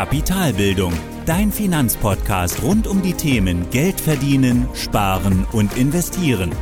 Kapitalbildung, 0.00 0.94
dein 1.26 1.52
Finanzpodcast 1.52 2.62
rund 2.62 2.86
um 2.86 3.02
die 3.02 3.12
Themen 3.12 3.68
Geld 3.70 4.00
verdienen, 4.00 4.66
sparen 4.72 5.46
und 5.52 5.76
investieren. 5.76 6.52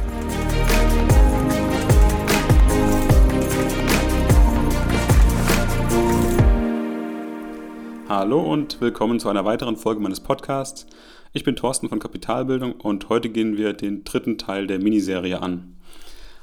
Hallo 8.08 8.40
und 8.40 8.80
willkommen 8.80 9.20
zu 9.20 9.28
einer 9.28 9.44
weiteren 9.44 9.76
Folge 9.76 10.00
meines 10.00 10.18
Podcasts. 10.18 10.88
Ich 11.32 11.44
bin 11.44 11.54
Thorsten 11.54 11.88
von 11.88 12.00
Kapitalbildung 12.00 12.72
und 12.72 13.08
heute 13.08 13.28
gehen 13.28 13.56
wir 13.56 13.72
den 13.72 14.02
dritten 14.02 14.38
Teil 14.38 14.66
der 14.66 14.80
Miniserie 14.80 15.40
an. 15.40 15.76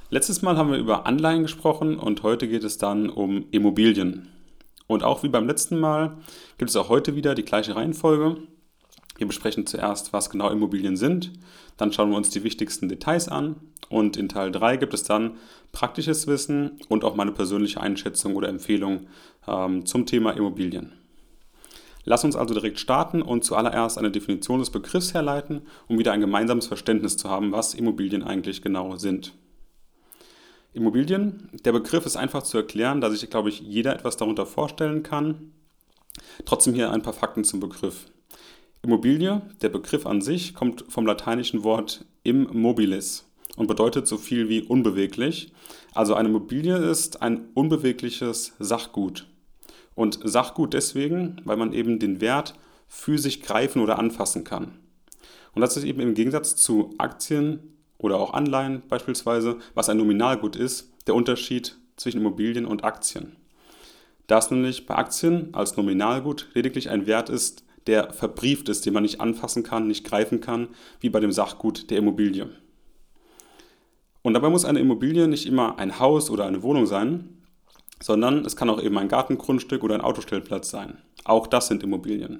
Letztes 0.10 0.42
Mal 0.44 0.56
haben 0.56 0.72
wir 0.72 0.78
über 0.78 1.06
Anleihen 1.06 1.42
gesprochen 1.42 2.00
und 2.00 2.24
heute 2.24 2.48
geht 2.48 2.64
es 2.64 2.78
dann 2.78 3.10
um 3.10 3.48
Immobilien. 3.52 4.30
Und 4.88 5.04
auch 5.04 5.24
wie 5.24 5.30
beim 5.30 5.48
letzten 5.48 5.80
Mal 5.80 6.18
gibt 6.58 6.70
es 6.70 6.76
auch 6.76 6.90
heute 6.90 7.16
wieder 7.16 7.36
die 7.36 7.46
gleiche 7.46 7.76
Reihenfolge. 7.76 8.38
Wir 9.18 9.28
besprechen 9.28 9.66
zuerst, 9.66 10.14
was 10.14 10.30
genau 10.30 10.50
Immobilien 10.50 10.98
sind, 10.98 11.32
dann 11.78 11.94
schauen 11.94 12.10
wir 12.10 12.18
uns 12.18 12.30
die 12.30 12.44
wichtigsten 12.44 12.90
Details 12.90 13.30
an 13.30 13.56
und 13.90 14.18
in 14.18 14.28
Teil 14.28 14.52
3 14.52 14.78
gibt 14.78 14.94
es 14.94 15.04
dann 15.04 15.38
praktisches 15.72 16.28
Wissen 16.28 16.80
und 16.90 17.06
auch 17.06 17.16
meine 17.16 17.32
persönliche 17.32 17.80
Einschätzung 17.80 18.36
oder 18.36 18.50
Empfehlung 18.50 19.08
ähm, 19.48 19.86
zum 19.86 20.06
Thema 20.06 20.32
Immobilien. 20.32 20.92
Lass 22.04 22.24
uns 22.24 22.36
also 22.36 22.54
direkt 22.54 22.80
starten 22.80 23.22
und 23.22 23.44
zuallererst 23.44 23.98
eine 23.98 24.12
Definition 24.12 24.60
des 24.60 24.70
Begriffs 24.70 25.14
herleiten, 25.14 25.62
um 25.88 25.98
wieder 25.98 26.12
ein 26.12 26.22
gemeinsames 26.22 26.68
Verständnis 26.68 27.18
zu 27.18 27.30
haben, 27.30 27.52
was 27.52 27.74
Immobilien 27.74 28.22
eigentlich 28.22 28.62
genau 28.62 28.96
sind. 28.98 29.34
Immobilien, 30.76 31.50
der 31.64 31.72
Begriff 31.72 32.06
ist 32.06 32.18
einfach 32.18 32.44
zu 32.44 32.58
erklären, 32.58 33.00
da 33.00 33.10
sich, 33.10 33.30
glaube 33.30 33.50
ich, 33.50 33.62
jeder 33.62 33.94
etwas 33.96 34.18
darunter 34.18 34.46
vorstellen 34.46 35.04
kann. 35.04 35.54
Trotzdem 36.44 36.74
hier 36.74 36.92
ein 36.92 37.02
paar 37.02 37.14
Fakten 37.14 37.46
zum 37.46 37.62
Begriff. 37.62 38.08
Immobilie, 38.82 39.42
der 39.62 39.70
Begriff 39.70 40.06
an 40.06 40.22
sich, 40.22 40.54
kommt 40.54 40.86
vom 40.90 41.06
lateinischen 41.06 41.64
Wort 41.64 42.06
immobilis 42.24 43.26
und 43.56 43.68
bedeutet 43.68 44.06
so 44.06 44.18
viel 44.18 44.50
wie 44.50 44.62
unbeweglich. 44.64 45.54
Also 45.94 46.14
eine 46.14 46.28
Immobilie 46.28 46.76
ist 46.76 47.22
ein 47.22 47.48
unbewegliches 47.54 48.54
Sachgut. 48.60 49.28
Und 49.96 50.20
Sachgut 50.24 50.74
deswegen, 50.74 51.42
weil 51.46 51.56
man 51.56 51.72
eben 51.72 52.00
den 52.00 52.20
Wert 52.20 52.54
physisch 52.90 53.40
greifen 53.40 53.82
oder 53.82 53.98
anfassen 53.98 54.44
kann. 54.44 54.78
Und 55.54 55.62
das 55.62 55.78
ist 55.78 55.86
eben 55.86 56.02
im 56.02 56.16
Gegensatz 56.16 56.58
zu 56.58 56.94
Aktien, 56.98 57.75
oder 57.98 58.20
auch 58.20 58.34
Anleihen 58.34 58.84
beispielsweise, 58.88 59.58
was 59.74 59.90
ein 59.90 59.98
Nominalgut 59.98 60.56
ist, 60.56 60.92
der 61.08 61.16
Unterschied 61.16 61.78
zwischen 61.96 62.20
Immobilien 62.20 62.66
und 62.66 62.84
Aktien. 62.84 63.36
Da 64.28 64.40
es 64.40 64.52
nämlich 64.52 64.86
bei 64.86 64.96
Aktien 64.96 65.54
als 65.54 65.78
Nominalgut 65.78 66.50
lediglich 66.54 66.90
ein 66.90 67.06
Wert 67.06 67.30
ist, 67.30 67.64
der 67.88 68.12
verbrieft 68.12 68.70
ist, 68.70 68.86
den 68.86 68.94
man 68.94 69.04
nicht 69.04 69.22
anfassen 69.22 69.64
kann, 69.64 69.88
nicht 69.88 70.06
greifen 70.06 70.42
kann, 70.42 70.70
wie 71.00 71.10
bei 71.10 71.20
dem 71.20 71.32
Sachgut 71.32 71.90
der 71.92 72.00
Immobilie. 72.00 72.50
Und 74.24 74.34
dabei 74.34 74.50
muss 74.50 74.66
eine 74.66 74.80
Immobilie 74.80 75.28
nicht 75.28 75.46
immer 75.46 75.78
ein 75.78 76.00
Haus 76.00 76.32
oder 76.32 76.46
eine 76.46 76.64
Wohnung 76.64 76.88
sein, 76.88 77.44
sondern 78.02 78.44
es 78.44 78.56
kann 78.56 78.72
auch 78.72 78.82
eben 78.82 78.98
ein 78.98 79.08
Gartengrundstück 79.08 79.84
oder 79.84 79.94
ein 79.94 80.02
Autostellplatz 80.02 80.72
sein. 80.72 80.98
Auch 81.24 81.46
das 81.46 81.68
sind 81.68 81.84
Immobilien. 81.84 82.40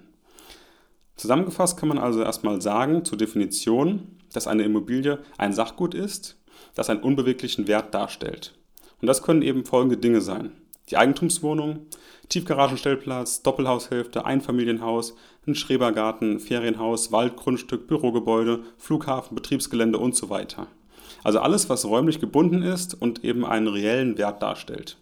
Zusammengefasst 1.16 1.78
kann 1.78 1.90
man 1.90 1.98
also 1.98 2.22
erstmal 2.22 2.62
sagen 2.62 3.06
zur 3.06 3.18
Definition, 3.18 4.20
dass 4.34 4.48
eine 4.48 4.64
Immobilie 4.64 5.20
ein 5.38 5.54
Sachgut 5.54 5.94
ist, 5.94 6.38
das 6.76 6.90
einen 6.90 7.02
unbeweglichen 7.02 7.68
Wert 7.68 7.94
darstellt. 7.94 8.54
Und 9.02 9.08
das 9.08 9.24
können 9.24 9.42
eben 9.42 9.66
folgende 9.66 9.98
Dinge 9.98 10.22
sein. 10.22 10.52
Die 10.90 10.98
Eigentumswohnung, 10.98 11.88
Tiefgaragenstellplatz, 12.30 13.42
Doppelhaushälfte, 13.42 14.26
Einfamilienhaus, 14.26 15.16
ein 15.48 15.56
Schrebergarten, 15.56 16.40
Ferienhaus, 16.40 17.12
Waldgrundstück, 17.12 17.88
Bürogebäude, 17.88 18.64
Flughafen, 18.78 19.36
Betriebsgelände 19.36 19.98
und 19.98 20.16
so 20.16 20.30
weiter. 20.30 20.68
Also 21.24 21.40
alles, 21.40 21.70
was 21.70 21.86
räumlich 21.86 22.20
gebunden 22.20 22.62
ist 22.62 22.94
und 22.94 23.24
eben 23.24 23.46
einen 23.46 23.68
reellen 23.68 24.18
Wert 24.18 24.42
darstellt. 24.44 24.98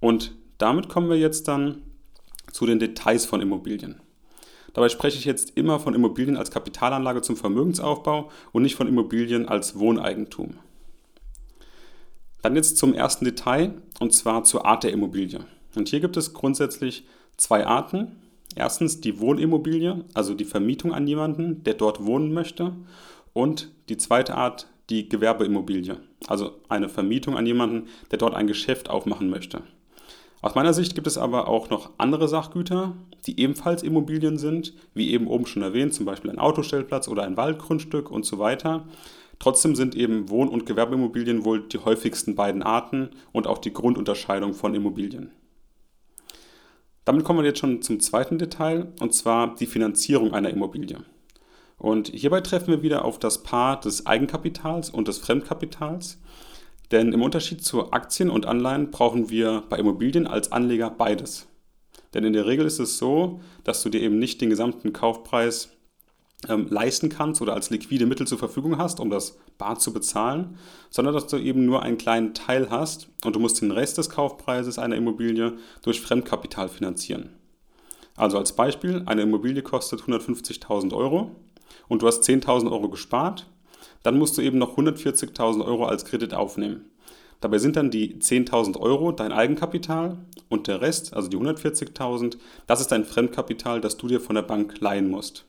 Und 0.00 0.32
damit 0.58 0.88
kommen 0.88 1.08
wir 1.08 1.18
jetzt 1.18 1.48
dann 1.48 1.82
zu 2.52 2.66
den 2.66 2.78
Details 2.78 3.26
von 3.26 3.40
Immobilien. 3.40 4.00
Dabei 4.72 4.88
spreche 4.88 5.18
ich 5.18 5.24
jetzt 5.24 5.56
immer 5.56 5.80
von 5.80 5.94
Immobilien 5.94 6.36
als 6.36 6.50
Kapitalanlage 6.50 7.22
zum 7.22 7.36
Vermögensaufbau 7.36 8.30
und 8.52 8.62
nicht 8.62 8.76
von 8.76 8.88
Immobilien 8.88 9.48
als 9.48 9.78
Wohneigentum. 9.78 10.58
Dann 12.42 12.56
jetzt 12.56 12.78
zum 12.78 12.94
ersten 12.94 13.24
Detail 13.24 13.74
und 13.98 14.14
zwar 14.14 14.44
zur 14.44 14.64
Art 14.64 14.84
der 14.84 14.92
Immobilie. 14.92 15.40
Und 15.74 15.88
hier 15.88 16.00
gibt 16.00 16.16
es 16.16 16.32
grundsätzlich 16.32 17.04
zwei 17.36 17.66
Arten. 17.66 18.16
Erstens 18.56 19.00
die 19.00 19.20
Wohnimmobilie, 19.20 20.04
also 20.14 20.34
die 20.34 20.44
Vermietung 20.44 20.92
an 20.92 21.06
jemanden, 21.06 21.62
der 21.64 21.74
dort 21.74 22.04
wohnen 22.04 22.32
möchte. 22.32 22.74
Und 23.32 23.70
die 23.88 23.96
zweite 23.96 24.34
Art, 24.34 24.66
die 24.88 25.08
Gewerbeimmobilie, 25.08 25.98
also 26.26 26.56
eine 26.68 26.88
Vermietung 26.88 27.36
an 27.36 27.46
jemanden, 27.46 27.88
der 28.10 28.18
dort 28.18 28.34
ein 28.34 28.48
Geschäft 28.48 28.90
aufmachen 28.90 29.30
möchte. 29.30 29.62
Aus 30.42 30.54
meiner 30.54 30.72
Sicht 30.72 30.94
gibt 30.94 31.06
es 31.06 31.18
aber 31.18 31.48
auch 31.48 31.68
noch 31.68 31.90
andere 31.98 32.26
Sachgüter, 32.26 32.96
die 33.26 33.38
ebenfalls 33.38 33.82
Immobilien 33.82 34.38
sind, 34.38 34.72
wie 34.94 35.10
eben 35.10 35.26
oben 35.26 35.46
schon 35.46 35.62
erwähnt, 35.62 35.92
zum 35.92 36.06
Beispiel 36.06 36.30
ein 36.30 36.38
Autostellplatz 36.38 37.08
oder 37.08 37.24
ein 37.24 37.36
Waldgrundstück 37.36 38.10
und 38.10 38.24
so 38.24 38.38
weiter. 38.38 38.86
Trotzdem 39.38 39.74
sind 39.74 39.94
eben 39.94 40.30
Wohn- 40.30 40.48
und 40.48 40.64
Gewerbeimmobilien 40.64 41.44
wohl 41.44 41.66
die 41.68 41.78
häufigsten 41.78 42.36
beiden 42.36 42.62
Arten 42.62 43.10
und 43.32 43.46
auch 43.46 43.58
die 43.58 43.72
Grundunterscheidung 43.72 44.54
von 44.54 44.74
Immobilien. 44.74 45.30
Damit 47.04 47.24
kommen 47.24 47.40
wir 47.40 47.46
jetzt 47.46 47.58
schon 47.58 47.82
zum 47.82 48.00
zweiten 48.00 48.38
Detail, 48.38 48.92
und 49.00 49.14
zwar 49.14 49.54
die 49.56 49.66
Finanzierung 49.66 50.32
einer 50.32 50.50
Immobilie. 50.50 50.98
Und 51.76 52.08
hierbei 52.08 52.42
treffen 52.42 52.68
wir 52.68 52.82
wieder 52.82 53.04
auf 53.04 53.18
das 53.18 53.42
Paar 53.42 53.80
des 53.80 54.06
Eigenkapitals 54.06 54.90
und 54.90 55.08
des 55.08 55.18
Fremdkapitals. 55.18 56.18
Denn 56.90 57.12
im 57.12 57.22
Unterschied 57.22 57.64
zu 57.64 57.92
Aktien 57.92 58.30
und 58.30 58.46
Anleihen 58.46 58.90
brauchen 58.90 59.30
wir 59.30 59.62
bei 59.68 59.78
Immobilien 59.78 60.26
als 60.26 60.50
Anleger 60.50 60.90
beides. 60.90 61.46
Denn 62.14 62.24
in 62.24 62.32
der 62.32 62.46
Regel 62.46 62.66
ist 62.66 62.80
es 62.80 62.98
so, 62.98 63.40
dass 63.62 63.82
du 63.82 63.88
dir 63.88 64.00
eben 64.00 64.18
nicht 64.18 64.40
den 64.40 64.50
gesamten 64.50 64.92
Kaufpreis 64.92 65.70
ähm, 66.48 66.66
leisten 66.70 67.08
kannst 67.08 67.42
oder 67.42 67.54
als 67.54 67.70
liquide 67.70 68.06
Mittel 68.06 68.26
zur 68.26 68.38
Verfügung 68.38 68.78
hast, 68.78 68.98
um 68.98 69.10
das 69.10 69.38
bar 69.58 69.78
zu 69.78 69.92
bezahlen, 69.92 70.58
sondern 70.88 71.14
dass 71.14 71.26
du 71.26 71.36
eben 71.36 71.64
nur 71.64 71.82
einen 71.82 71.98
kleinen 71.98 72.34
Teil 72.34 72.70
hast 72.70 73.08
und 73.24 73.36
du 73.36 73.40
musst 73.40 73.60
den 73.60 73.70
Rest 73.70 73.98
des 73.98 74.10
Kaufpreises 74.10 74.78
einer 74.78 74.96
Immobilie 74.96 75.58
durch 75.82 76.00
Fremdkapital 76.00 76.68
finanzieren. 76.68 77.30
Also 78.16 78.38
als 78.38 78.56
Beispiel, 78.56 79.02
eine 79.06 79.22
Immobilie 79.22 79.62
kostet 79.62 80.02
150.000 80.02 80.92
Euro 80.94 81.36
und 81.88 82.02
du 82.02 82.06
hast 82.06 82.24
10.000 82.24 82.70
Euro 82.70 82.88
gespart 82.88 83.46
dann 84.02 84.18
musst 84.18 84.36
du 84.38 84.42
eben 84.42 84.58
noch 84.58 84.76
140.000 84.76 85.64
Euro 85.64 85.86
als 85.86 86.04
Kredit 86.04 86.34
aufnehmen. 86.34 86.90
Dabei 87.40 87.58
sind 87.58 87.76
dann 87.76 87.90
die 87.90 88.16
10.000 88.16 88.78
Euro 88.78 89.12
dein 89.12 89.32
Eigenkapital 89.32 90.18
und 90.48 90.66
der 90.66 90.82
Rest, 90.82 91.14
also 91.14 91.28
die 91.28 91.38
140.000, 91.38 92.36
das 92.66 92.80
ist 92.80 92.92
dein 92.92 93.04
Fremdkapital, 93.04 93.80
das 93.80 93.96
du 93.96 94.08
dir 94.08 94.20
von 94.20 94.34
der 94.34 94.42
Bank 94.42 94.80
leihen 94.80 95.08
musst. 95.08 95.46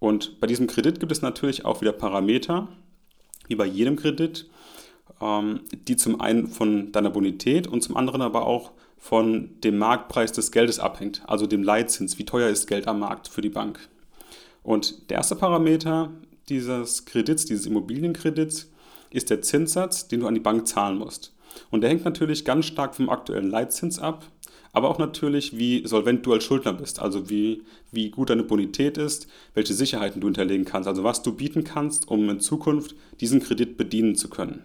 Und 0.00 0.40
bei 0.40 0.48
diesem 0.48 0.66
Kredit 0.66 0.98
gibt 0.98 1.12
es 1.12 1.22
natürlich 1.22 1.64
auch 1.64 1.80
wieder 1.80 1.92
Parameter, 1.92 2.66
wie 3.46 3.54
bei 3.54 3.66
jedem 3.66 3.94
Kredit, 3.94 4.48
ähm, 5.20 5.60
die 5.72 5.96
zum 5.96 6.20
einen 6.20 6.48
von 6.48 6.90
deiner 6.90 7.10
Bonität 7.10 7.68
und 7.68 7.82
zum 7.82 7.96
anderen 7.96 8.22
aber 8.22 8.46
auch 8.46 8.72
von 8.98 9.60
dem 9.60 9.78
Marktpreis 9.78 10.32
des 10.32 10.50
Geldes 10.50 10.80
abhängt, 10.80 11.22
also 11.26 11.46
dem 11.46 11.62
Leitzins. 11.62 12.18
Wie 12.18 12.24
teuer 12.24 12.48
ist 12.48 12.66
Geld 12.66 12.88
am 12.88 13.00
Markt 13.00 13.28
für 13.28 13.40
die 13.40 13.48
Bank? 13.48 13.88
Und 14.64 15.10
der 15.10 15.18
erste 15.18 15.36
Parameter 15.36 16.10
dieses 16.48 17.04
Kredits, 17.04 17.44
dieses 17.44 17.66
Immobilienkredits, 17.66 18.70
ist 19.10 19.30
der 19.30 19.42
Zinssatz, 19.42 20.08
den 20.08 20.20
du 20.20 20.26
an 20.26 20.34
die 20.34 20.40
Bank 20.40 20.66
zahlen 20.66 20.98
musst. 20.98 21.34
Und 21.70 21.82
der 21.82 21.90
hängt 21.90 22.04
natürlich 22.04 22.44
ganz 22.44 22.66
stark 22.66 22.94
vom 22.94 23.10
aktuellen 23.10 23.50
Leitzins 23.50 23.98
ab, 23.98 24.26
aber 24.72 24.88
auch 24.88 24.98
natürlich, 24.98 25.58
wie 25.58 25.86
solvent 25.86 26.24
du 26.24 26.32
als 26.32 26.44
Schuldner 26.44 26.72
bist, 26.72 26.98
also 26.98 27.28
wie, 27.28 27.62
wie 27.90 28.10
gut 28.10 28.30
deine 28.30 28.42
Bonität 28.42 28.96
ist, 28.96 29.26
welche 29.52 29.74
Sicherheiten 29.74 30.20
du 30.20 30.28
hinterlegen 30.28 30.64
kannst, 30.64 30.88
also 30.88 31.04
was 31.04 31.22
du 31.22 31.34
bieten 31.34 31.62
kannst, 31.62 32.08
um 32.08 32.28
in 32.30 32.40
Zukunft 32.40 32.94
diesen 33.20 33.40
Kredit 33.40 33.76
bedienen 33.76 34.16
zu 34.16 34.30
können. 34.30 34.62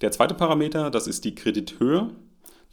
Der 0.00 0.12
zweite 0.12 0.34
Parameter, 0.34 0.90
das 0.90 1.06
ist 1.06 1.24
die 1.24 1.34
Kredithöhe, 1.34 2.10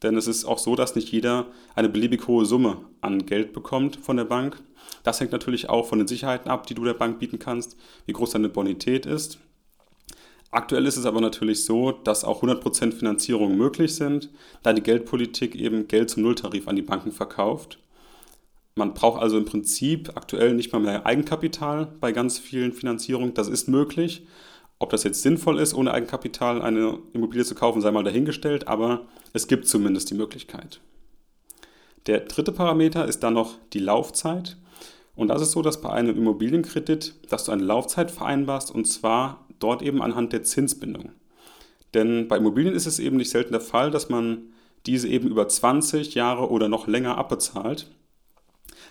denn 0.02 0.18
es 0.18 0.28
ist 0.28 0.46
auch 0.46 0.58
so, 0.58 0.76
dass 0.76 0.96
nicht 0.96 1.12
jeder 1.12 1.48
eine 1.76 1.90
beliebig 1.90 2.28
hohe 2.28 2.46
Summe 2.46 2.78
an 3.02 3.26
Geld 3.26 3.54
bekommt 3.54 3.98
von 3.98 4.18
der 4.18 4.26
Bank. 4.26 4.62
Das 5.04 5.20
hängt 5.20 5.32
natürlich 5.32 5.70
auch 5.70 5.86
von 5.86 6.00
den 6.00 6.08
Sicherheiten 6.08 6.50
ab, 6.50 6.68
die 6.68 6.74
du 6.74 6.84
der 6.84 6.94
Bank 6.94 7.20
bieten 7.20 7.40
kannst, 7.40 7.78
wie 8.06 8.14
groß 8.14 8.32
deine 8.32 8.50
Bonität 8.50 9.06
ist. 9.06 9.40
Aktuell 10.52 10.86
ist 10.86 10.98
es 10.98 11.06
aber 11.06 11.20
natürlich 11.20 11.66
so, 11.66 11.92
dass 11.92 12.24
auch 12.24 12.44
100% 12.44 12.92
Finanzierungen 12.92 13.58
möglich 13.58 13.96
sind, 13.96 14.30
da 14.62 14.72
die 14.72 14.84
Geldpolitik 14.84 15.56
eben 15.56 15.88
Geld 15.88 16.12
zum 16.12 16.22
Nulltarif 16.22 16.68
an 16.68 16.76
die 16.76 16.84
Banken 16.84 17.12
verkauft. 17.12 17.80
Man 18.76 18.94
braucht 18.94 19.22
also 19.22 19.38
im 19.38 19.46
Prinzip 19.46 20.12
aktuell 20.16 20.54
nicht 20.54 20.72
mal 20.72 20.80
mehr 20.80 21.06
Eigenkapital 21.06 21.88
bei 22.00 22.12
ganz 22.12 22.38
vielen 22.38 22.72
Finanzierungen. 22.72 23.34
Das 23.34 23.48
ist 23.48 23.68
möglich. 23.68 24.28
Ob 24.80 24.90
das 24.90 25.04
jetzt 25.04 25.22
sinnvoll 25.22 25.60
ist, 25.60 25.74
ohne 25.74 25.94
Eigenkapital 25.94 26.62
eine 26.62 27.00
Immobilie 27.14 27.46
zu 27.46 27.56
kaufen, 27.56 27.82
sei 27.82 27.92
mal 27.92 28.04
dahingestellt, 28.04 28.68
aber 28.68 29.06
es 29.32 29.48
gibt 29.48 29.68
zumindest 29.68 30.10
die 30.10 30.16
Möglichkeit. 30.16 30.82
Der 32.08 32.22
dritte 32.22 32.52
Parameter 32.52 33.06
ist 33.08 33.24
dann 33.24 33.34
noch 33.34 33.58
die 33.72 33.80
Laufzeit. 33.80 34.58
Und 35.16 35.30
das 35.30 35.42
ist 35.42 35.52
so, 35.52 35.62
dass 35.62 35.82
bei 35.82 35.90
einem 35.90 36.18
Immobilienkredit, 36.18 37.16
dass 37.30 37.46
du 37.46 37.52
eine 37.52 37.64
Laufzeit 37.64 38.12
vereinbarst 38.12 38.72
und 38.72 38.86
zwar 38.86 39.46
dort 39.60 39.82
eben 39.82 40.02
anhand 40.02 40.34
der 40.34 40.44
Zinsbindung. 40.44 41.12
Denn 41.94 42.28
bei 42.28 42.38
Immobilien 42.38 42.74
ist 42.74 42.88
es 42.88 43.00
eben 43.00 43.18
nicht 43.18 43.30
selten 43.30 43.52
der 43.52 43.62
Fall, 43.62 43.92
dass 43.92 44.10
man 44.10 44.50
diese 44.86 45.08
eben 45.08 45.30
über 45.30 45.48
20 45.48 46.16
Jahre 46.16 46.50
oder 46.50 46.68
noch 46.68 46.88
länger 46.88 47.18
abbezahlt. 47.18 47.90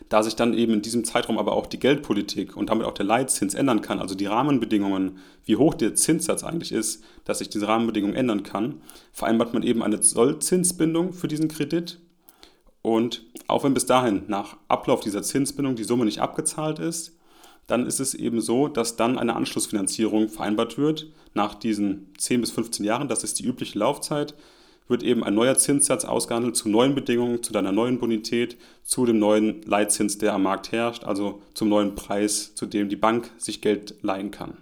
Da 0.08 0.22
sich 0.22 0.36
dann 0.36 0.54
eben 0.54 0.74
in 0.74 0.82
diesem 0.82 1.04
Zeitraum 1.04 1.38
aber 1.38 1.52
auch 1.52 1.66
die 1.66 1.78
Geldpolitik 1.78 2.56
und 2.56 2.70
damit 2.70 2.86
auch 2.86 2.94
der 2.94 3.06
Leitzins 3.06 3.54
ändern 3.54 3.80
kann, 3.80 3.98
also 3.98 4.14
die 4.14 4.26
Rahmenbedingungen, 4.26 5.18
wie 5.44 5.56
hoch 5.56 5.74
der 5.74 5.94
Zinssatz 5.94 6.44
eigentlich 6.44 6.72
ist, 6.72 7.02
dass 7.24 7.38
sich 7.38 7.48
diese 7.48 7.68
Rahmenbedingungen 7.68 8.16
ändern 8.16 8.42
kann, 8.42 8.80
vereinbart 9.12 9.54
man 9.54 9.62
eben 9.62 9.82
eine 9.82 10.02
Sollzinsbindung 10.02 11.12
für 11.12 11.28
diesen 11.28 11.48
Kredit. 11.48 12.00
Und 12.82 13.24
auch 13.46 13.64
wenn 13.64 13.74
bis 13.74 13.86
dahin 13.86 14.24
nach 14.26 14.56
Ablauf 14.68 15.00
dieser 15.00 15.22
Zinsbindung 15.22 15.76
die 15.76 15.84
Summe 15.84 16.04
nicht 16.04 16.20
abgezahlt 16.20 16.78
ist, 16.78 17.16
dann 17.66 17.86
ist 17.86 18.00
es 18.00 18.14
eben 18.14 18.40
so, 18.40 18.68
dass 18.68 18.96
dann 18.96 19.18
eine 19.18 19.36
Anschlussfinanzierung 19.36 20.28
vereinbart 20.28 20.78
wird 20.78 21.12
nach 21.34 21.54
diesen 21.54 22.12
10 22.18 22.40
bis 22.40 22.50
15 22.50 22.84
Jahren. 22.84 23.08
Das 23.08 23.24
ist 23.24 23.38
die 23.38 23.44
übliche 23.44 23.78
Laufzeit 23.78 24.34
wird 24.88 25.02
eben 25.02 25.24
ein 25.24 25.34
neuer 25.34 25.56
Zinssatz 25.56 26.04
ausgehandelt 26.04 26.56
zu 26.56 26.68
neuen 26.68 26.94
Bedingungen, 26.94 27.42
zu 27.42 27.52
deiner 27.52 27.72
neuen 27.72 27.98
Bonität, 27.98 28.56
zu 28.82 29.06
dem 29.06 29.18
neuen 29.18 29.62
Leitzins, 29.62 30.18
der 30.18 30.34
am 30.34 30.42
Markt 30.42 30.72
herrscht, 30.72 31.04
also 31.04 31.42
zum 31.54 31.68
neuen 31.68 31.94
Preis, 31.94 32.54
zu 32.54 32.66
dem 32.66 32.88
die 32.88 32.96
Bank 32.96 33.30
sich 33.38 33.60
Geld 33.60 33.94
leihen 34.02 34.30
kann. 34.30 34.58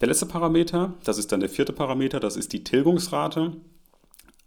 Der 0.00 0.08
letzte 0.08 0.26
Parameter, 0.26 0.94
das 1.04 1.18
ist 1.18 1.32
dann 1.32 1.40
der 1.40 1.48
vierte 1.48 1.72
Parameter, 1.72 2.20
das 2.20 2.36
ist 2.36 2.52
die 2.52 2.64
Tilgungsrate. 2.64 3.52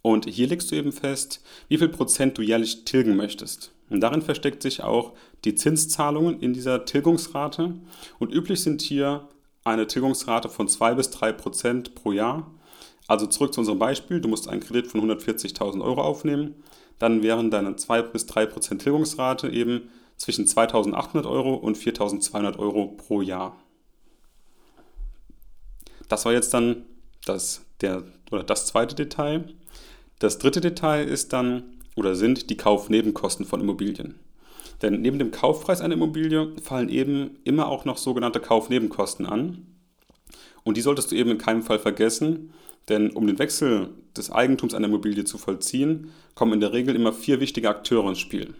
Und 0.01 0.25
hier 0.25 0.47
legst 0.47 0.71
du 0.71 0.75
eben 0.75 0.91
fest, 0.91 1.41
wie 1.67 1.77
viel 1.77 1.89
Prozent 1.89 2.37
du 2.37 2.41
jährlich 2.41 2.85
tilgen 2.85 3.15
möchtest. 3.15 3.71
Und 3.89 4.01
darin 4.01 4.21
versteckt 4.21 4.61
sich 4.61 4.83
auch 4.83 5.13
die 5.45 5.55
Zinszahlungen 5.55 6.39
in 6.41 6.53
dieser 6.53 6.85
Tilgungsrate. 6.85 7.73
Und 8.19 8.33
üblich 8.33 8.61
sind 8.61 8.81
hier 8.81 9.27
eine 9.63 9.87
Tilgungsrate 9.87 10.49
von 10.49 10.67
2 10.67 10.95
bis 10.95 11.09
3 11.09 11.31
Prozent 11.33 11.95
pro 11.95 12.11
Jahr. 12.11 12.51
Also 13.07 13.25
zurück 13.27 13.53
zu 13.53 13.61
unserem 13.61 13.79
Beispiel, 13.79 14.19
du 14.19 14.27
musst 14.27 14.47
einen 14.49 14.61
Kredit 14.61 14.87
von 14.87 15.01
140.000 15.01 15.81
Euro 15.81 16.01
aufnehmen, 16.01 16.55
dann 16.99 17.23
wären 17.23 17.51
deine 17.51 17.75
2 17.75 18.01
bis 18.03 18.25
3 18.25 18.47
Prozent 18.47 18.81
Tilgungsrate 18.81 19.49
eben 19.49 19.89
zwischen 20.17 20.45
2.800 20.45 21.29
Euro 21.29 21.53
und 21.53 21.77
4.200 21.77 22.57
Euro 22.57 22.87
pro 22.97 23.21
Jahr. 23.21 23.55
Das 26.09 26.25
war 26.25 26.33
jetzt 26.33 26.53
dann 26.53 26.85
das, 27.25 27.61
der, 27.81 28.03
oder 28.31 28.43
das 28.43 28.65
zweite 28.65 28.95
Detail. 28.95 29.53
Das 30.19 30.39
dritte 30.39 30.61
Detail 30.61 31.03
ist 31.03 31.33
dann 31.33 31.63
oder 31.95 32.15
sind 32.15 32.49
die 32.49 32.57
Kaufnebenkosten 32.57 33.45
von 33.45 33.61
Immobilien. 33.61 34.19
Denn 34.81 35.01
neben 35.01 35.19
dem 35.19 35.31
Kaufpreis 35.31 35.81
einer 35.81 35.95
Immobilie 35.95 36.53
fallen 36.61 36.89
eben 36.89 37.37
immer 37.43 37.67
auch 37.67 37.85
noch 37.85 37.97
sogenannte 37.97 38.39
Kaufnebenkosten 38.39 39.25
an. 39.25 39.65
Und 40.63 40.77
die 40.77 40.81
solltest 40.81 41.11
du 41.11 41.15
eben 41.15 41.31
in 41.31 41.37
keinem 41.37 41.63
Fall 41.63 41.79
vergessen, 41.79 42.53
denn 42.89 43.11
um 43.11 43.27
den 43.27 43.39
Wechsel 43.39 43.89
des 44.15 44.31
Eigentums 44.31 44.73
einer 44.73 44.87
Immobilie 44.87 45.25
zu 45.25 45.37
vollziehen, 45.37 46.11
kommen 46.35 46.53
in 46.53 46.59
der 46.59 46.73
Regel 46.73 46.95
immer 46.95 47.13
vier 47.13 47.39
wichtige 47.39 47.69
Akteure 47.69 48.09
ins 48.09 48.19
Spiel. 48.19 48.53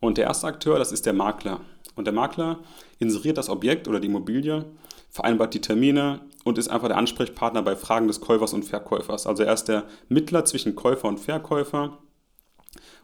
Und 0.00 0.18
der 0.18 0.26
erste 0.26 0.46
Akteur, 0.46 0.78
das 0.78 0.92
ist 0.92 1.06
der 1.06 1.12
Makler. 1.12 1.60
Und 1.94 2.06
der 2.06 2.14
Makler 2.14 2.60
inseriert 2.98 3.38
das 3.38 3.48
Objekt 3.48 3.86
oder 3.86 4.00
die 4.00 4.08
Immobilie, 4.08 4.64
vereinbart 5.10 5.54
die 5.54 5.60
Termine 5.60 6.20
und 6.44 6.58
ist 6.58 6.68
einfach 6.68 6.88
der 6.88 6.96
Ansprechpartner 6.96 7.62
bei 7.62 7.76
Fragen 7.76 8.08
des 8.08 8.20
Käufers 8.20 8.52
und 8.52 8.64
Verkäufers. 8.64 9.26
Also 9.26 9.42
er 9.42 9.52
ist 9.52 9.64
der 9.64 9.84
Mittler 10.08 10.44
zwischen 10.44 10.74
Käufer 10.74 11.08
und 11.08 11.20
Verkäufer 11.20 11.98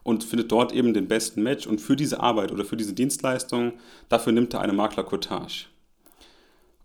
und 0.03 0.25
findet 0.25 0.51
dort 0.51 0.73
eben 0.73 0.95
den 0.95 1.07
besten 1.07 1.43
Match. 1.43 1.67
Und 1.67 1.81
für 1.81 1.97
diese 1.97 2.21
Arbeit 2.21 2.51
oder 2.51 2.65
für 2.65 2.77
diese 2.77 2.95
Dienstleistung, 2.95 3.75
dafür 4.09 4.33
nimmt 4.33 4.55
er 4.55 4.63
eine 4.63 4.73
Maklercottage. 4.73 5.67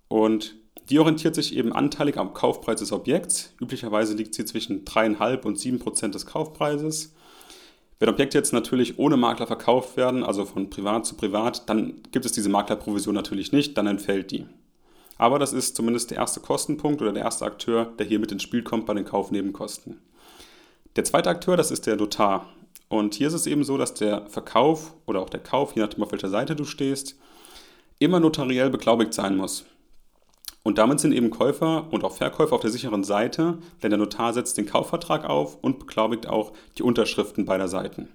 Und 0.09 0.55
die 0.89 0.99
orientiert 0.99 1.35
sich 1.35 1.55
eben 1.55 1.73
anteilig 1.73 2.17
am 2.17 2.33
Kaufpreis 2.33 2.79
des 2.79 2.91
Objekts. 2.91 3.53
Üblicherweise 3.59 4.13
liegt 4.13 4.35
sie 4.35 4.45
zwischen 4.45 4.85
3,5 4.85 5.45
und 5.45 5.59
7 5.59 5.79
Prozent 5.79 6.15
des 6.15 6.25
Kaufpreises. 6.25 7.13
Wenn 7.99 8.09
Objekte 8.09 8.37
jetzt 8.37 8.51
natürlich 8.51 8.99
ohne 8.99 9.15
Makler 9.15 9.47
verkauft 9.47 9.95
werden, 9.95 10.23
also 10.23 10.45
von 10.45 10.69
privat 10.69 11.05
zu 11.05 11.15
privat, 11.15 11.69
dann 11.69 12.01
gibt 12.11 12.25
es 12.25 12.33
diese 12.33 12.49
Maklerprovision 12.49 13.15
natürlich 13.15 13.51
nicht, 13.51 13.77
dann 13.77 13.87
entfällt 13.87 14.31
die. 14.31 14.45
Aber 15.17 15.39
das 15.39 15.53
ist 15.53 15.75
zumindest 15.75 16.11
der 16.11 16.17
erste 16.17 16.41
Kostenpunkt 16.41 17.01
oder 17.01 17.13
der 17.13 17.23
erste 17.23 17.45
Akteur, 17.45 17.93
der 17.97 18.05
hier 18.05 18.19
mit 18.19 18.31
ins 18.31 18.43
Spiel 18.43 18.63
kommt 18.63 18.85
bei 18.85 18.93
den 18.93 19.05
Kaufnebenkosten. 19.05 20.01
Der 20.95 21.05
zweite 21.05 21.29
Akteur, 21.29 21.55
das 21.55 21.71
ist 21.71 21.85
der 21.87 21.95
Notar. 21.95 22.49
Und 22.89 23.15
hier 23.15 23.27
ist 23.27 23.33
es 23.33 23.47
eben 23.47 23.63
so, 23.63 23.77
dass 23.77 23.93
der 23.93 24.27
Verkauf 24.27 24.93
oder 25.05 25.21
auch 25.21 25.29
der 25.29 25.39
Kauf, 25.39 25.75
je 25.75 25.81
nachdem 25.81 26.03
auf 26.03 26.11
welcher 26.11 26.29
Seite 26.29 26.55
du 26.55 26.65
stehst, 26.65 27.17
immer 27.99 28.19
notariell 28.19 28.69
beglaubigt 28.69 29.13
sein 29.13 29.37
muss. 29.37 29.65
Und 30.63 30.77
damit 30.77 31.01
sind 31.01 31.11
eben 31.11 31.29
Käufer 31.29 31.91
und 31.91 32.05
auch 32.05 32.13
Verkäufer 32.13 32.55
auf 32.55 32.61
der 32.61 32.71
sicheren 32.71 33.03
Seite, 33.03 33.57
denn 33.81 33.89
der 33.89 33.99
Notar 33.99 34.33
setzt 34.33 34.57
den 34.57 34.65
Kaufvertrag 34.65 35.25
auf 35.25 35.57
und 35.61 35.79
beglaubigt 35.79 36.27
auch 36.27 36.53
die 36.77 36.83
Unterschriften 36.83 37.45
beider 37.45 37.67
Seiten. 37.67 38.07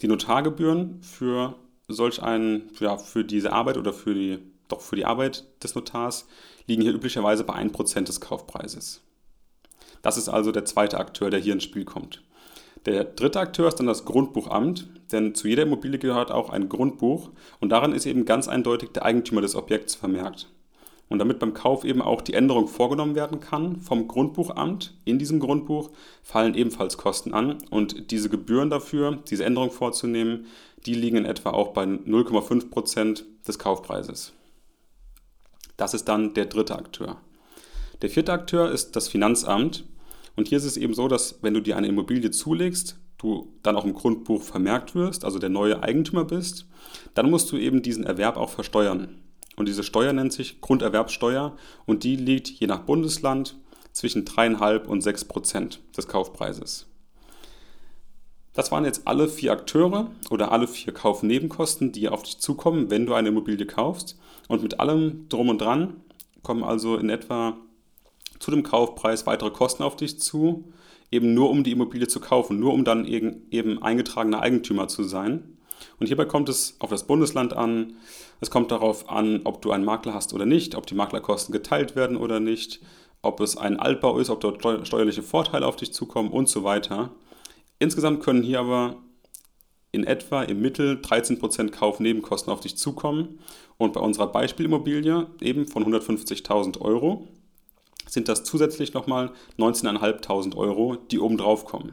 Die 0.00 0.06
Notargebühren 0.06 1.02
für 1.02 1.54
solch 1.88 2.22
einen, 2.22 2.70
ja, 2.78 2.96
für 2.98 3.24
diese 3.24 3.52
Arbeit 3.52 3.78
oder 3.78 3.92
für 3.92 4.14
die, 4.14 4.38
doch 4.68 4.80
für 4.80 4.96
die 4.96 5.04
Arbeit 5.04 5.44
des 5.62 5.74
Notars 5.74 6.28
liegen 6.66 6.82
hier 6.82 6.94
üblicherweise 6.94 7.42
bei 7.42 7.54
1% 7.54 8.04
des 8.04 8.20
Kaufpreises. 8.20 9.02
Das 10.02 10.16
ist 10.16 10.28
also 10.28 10.52
der 10.52 10.64
zweite 10.64 10.98
Akteur, 10.98 11.30
der 11.30 11.40
hier 11.40 11.52
ins 11.52 11.64
Spiel 11.64 11.84
kommt. 11.84 12.22
Der 12.84 13.02
dritte 13.02 13.40
Akteur 13.40 13.66
ist 13.66 13.76
dann 13.76 13.86
das 13.86 14.04
Grundbuchamt, 14.04 14.88
denn 15.10 15.34
zu 15.34 15.48
jeder 15.48 15.64
Immobilie 15.64 15.98
gehört 15.98 16.30
auch 16.30 16.50
ein 16.50 16.68
Grundbuch 16.68 17.30
und 17.58 17.70
daran 17.70 17.92
ist 17.92 18.06
eben 18.06 18.24
ganz 18.24 18.46
eindeutig 18.46 18.90
der 18.90 19.04
Eigentümer 19.04 19.40
des 19.40 19.56
Objekts 19.56 19.96
vermerkt. 19.96 20.48
Und 21.08 21.20
damit 21.20 21.38
beim 21.38 21.54
Kauf 21.54 21.84
eben 21.84 22.02
auch 22.02 22.20
die 22.20 22.34
Änderung 22.34 22.66
vorgenommen 22.66 23.14
werden 23.14 23.38
kann 23.38 23.76
vom 23.76 24.08
Grundbuchamt 24.08 24.94
in 25.04 25.18
diesem 25.18 25.38
Grundbuch, 25.38 25.90
fallen 26.22 26.54
ebenfalls 26.54 26.98
Kosten 26.98 27.32
an. 27.32 27.58
Und 27.70 28.10
diese 28.10 28.28
Gebühren 28.28 28.70
dafür, 28.70 29.18
diese 29.30 29.44
Änderung 29.44 29.70
vorzunehmen, 29.70 30.46
die 30.84 30.94
liegen 30.94 31.16
in 31.16 31.24
etwa 31.24 31.50
auch 31.50 31.68
bei 31.68 31.84
0,5 31.84 32.70
Prozent 32.70 33.24
des 33.46 33.58
Kaufpreises. 33.58 34.32
Das 35.76 35.94
ist 35.94 36.06
dann 36.06 36.34
der 36.34 36.46
dritte 36.46 36.76
Akteur. 36.76 37.18
Der 38.02 38.10
vierte 38.10 38.32
Akteur 38.32 38.70
ist 38.70 38.96
das 38.96 39.08
Finanzamt. 39.08 39.84
Und 40.34 40.48
hier 40.48 40.58
ist 40.58 40.64
es 40.64 40.76
eben 40.76 40.94
so, 40.94 41.08
dass 41.08 41.42
wenn 41.42 41.54
du 41.54 41.60
dir 41.60 41.76
eine 41.76 41.86
Immobilie 41.86 42.30
zulegst, 42.30 42.98
du 43.18 43.52
dann 43.62 43.76
auch 43.76 43.84
im 43.84 43.94
Grundbuch 43.94 44.42
vermerkt 44.42 44.94
wirst, 44.94 45.24
also 45.24 45.38
der 45.38 45.48
neue 45.48 45.82
Eigentümer 45.82 46.24
bist, 46.24 46.66
dann 47.14 47.30
musst 47.30 47.50
du 47.50 47.56
eben 47.56 47.82
diesen 47.82 48.04
Erwerb 48.04 48.36
auch 48.36 48.50
versteuern. 48.50 49.22
Und 49.56 49.66
diese 49.66 49.82
Steuer 49.82 50.12
nennt 50.12 50.32
sich 50.32 50.60
Grunderwerbsteuer 50.60 51.56
und 51.86 52.04
die 52.04 52.16
liegt 52.16 52.48
je 52.48 52.66
nach 52.66 52.80
Bundesland 52.80 53.56
zwischen 53.92 54.24
3,5 54.24 54.84
und 54.84 55.00
6 55.00 55.24
Prozent 55.24 55.80
des 55.96 56.06
Kaufpreises. 56.06 56.86
Das 58.52 58.72
waren 58.72 58.84
jetzt 58.84 59.06
alle 59.06 59.28
vier 59.28 59.52
Akteure 59.52 60.10
oder 60.30 60.52
alle 60.52 60.66
vier 60.66 60.92
Kaufnebenkosten, 60.92 61.92
die 61.92 62.08
auf 62.08 62.22
dich 62.22 62.38
zukommen, 62.38 62.90
wenn 62.90 63.06
du 63.06 63.14
eine 63.14 63.28
Immobilie 63.28 63.66
kaufst. 63.66 64.18
Und 64.48 64.62
mit 64.62 64.80
allem 64.80 65.28
drum 65.28 65.48
und 65.48 65.60
dran 65.60 66.00
kommen 66.42 66.64
also 66.64 66.96
in 66.96 67.10
etwa 67.10 67.56
zu 68.38 68.50
dem 68.50 68.62
Kaufpreis 68.62 69.26
weitere 69.26 69.50
Kosten 69.50 69.82
auf 69.82 69.96
dich 69.96 70.20
zu, 70.20 70.72
eben 71.10 71.34
nur 71.34 71.50
um 71.50 71.64
die 71.64 71.72
Immobilie 71.72 72.08
zu 72.08 72.20
kaufen, 72.20 72.58
nur 72.58 72.72
um 72.72 72.84
dann 72.84 73.04
eben 73.04 73.82
eingetragener 73.82 74.40
Eigentümer 74.40 74.88
zu 74.88 75.04
sein. 75.04 75.55
Und 75.98 76.06
hierbei 76.06 76.24
kommt 76.24 76.48
es 76.48 76.76
auf 76.78 76.90
das 76.90 77.06
Bundesland 77.06 77.54
an, 77.54 77.96
es 78.40 78.50
kommt 78.50 78.70
darauf 78.70 79.08
an, 79.08 79.40
ob 79.44 79.62
du 79.62 79.72
einen 79.72 79.84
Makler 79.84 80.14
hast 80.14 80.34
oder 80.34 80.46
nicht, 80.46 80.74
ob 80.74 80.86
die 80.86 80.94
Maklerkosten 80.94 81.52
geteilt 81.52 81.96
werden 81.96 82.16
oder 82.16 82.40
nicht, 82.40 82.80
ob 83.22 83.40
es 83.40 83.56
ein 83.56 83.78
Altbau 83.78 84.18
ist, 84.18 84.30
ob 84.30 84.40
dort 84.40 84.60
steuerliche 84.86 85.22
Vorteile 85.22 85.66
auf 85.66 85.76
dich 85.76 85.92
zukommen 85.92 86.30
und 86.30 86.48
so 86.48 86.64
weiter. 86.64 87.10
Insgesamt 87.78 88.22
können 88.22 88.42
hier 88.42 88.60
aber 88.60 88.96
in 89.92 90.04
etwa 90.04 90.42
im 90.42 90.60
Mittel 90.60 91.00
13% 91.00 91.70
Kaufnebenkosten 91.70 92.52
auf 92.52 92.60
dich 92.60 92.76
zukommen. 92.76 93.40
Und 93.78 93.94
bei 93.94 94.00
unserer 94.00 94.26
Beispielimmobilie 94.26 95.26
eben 95.40 95.66
von 95.66 95.84
150.000 95.84 96.80
Euro 96.80 97.28
sind 98.06 98.28
das 98.28 98.44
zusätzlich 98.44 98.94
nochmal 98.94 99.32
19.500 99.58 100.56
Euro, 100.56 100.96
die 100.96 101.18
oben 101.18 101.38
drauf 101.38 101.64
kommen. 101.64 101.92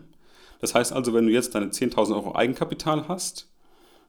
Das 0.60 0.76
heißt 0.76 0.94
also, 0.94 1.14
wenn 1.14 1.26
du 1.26 1.32
jetzt 1.32 1.56
deine 1.56 1.68
10.000 1.68 2.14
Euro 2.14 2.36
Eigenkapital 2.36 3.08
hast, 3.08 3.50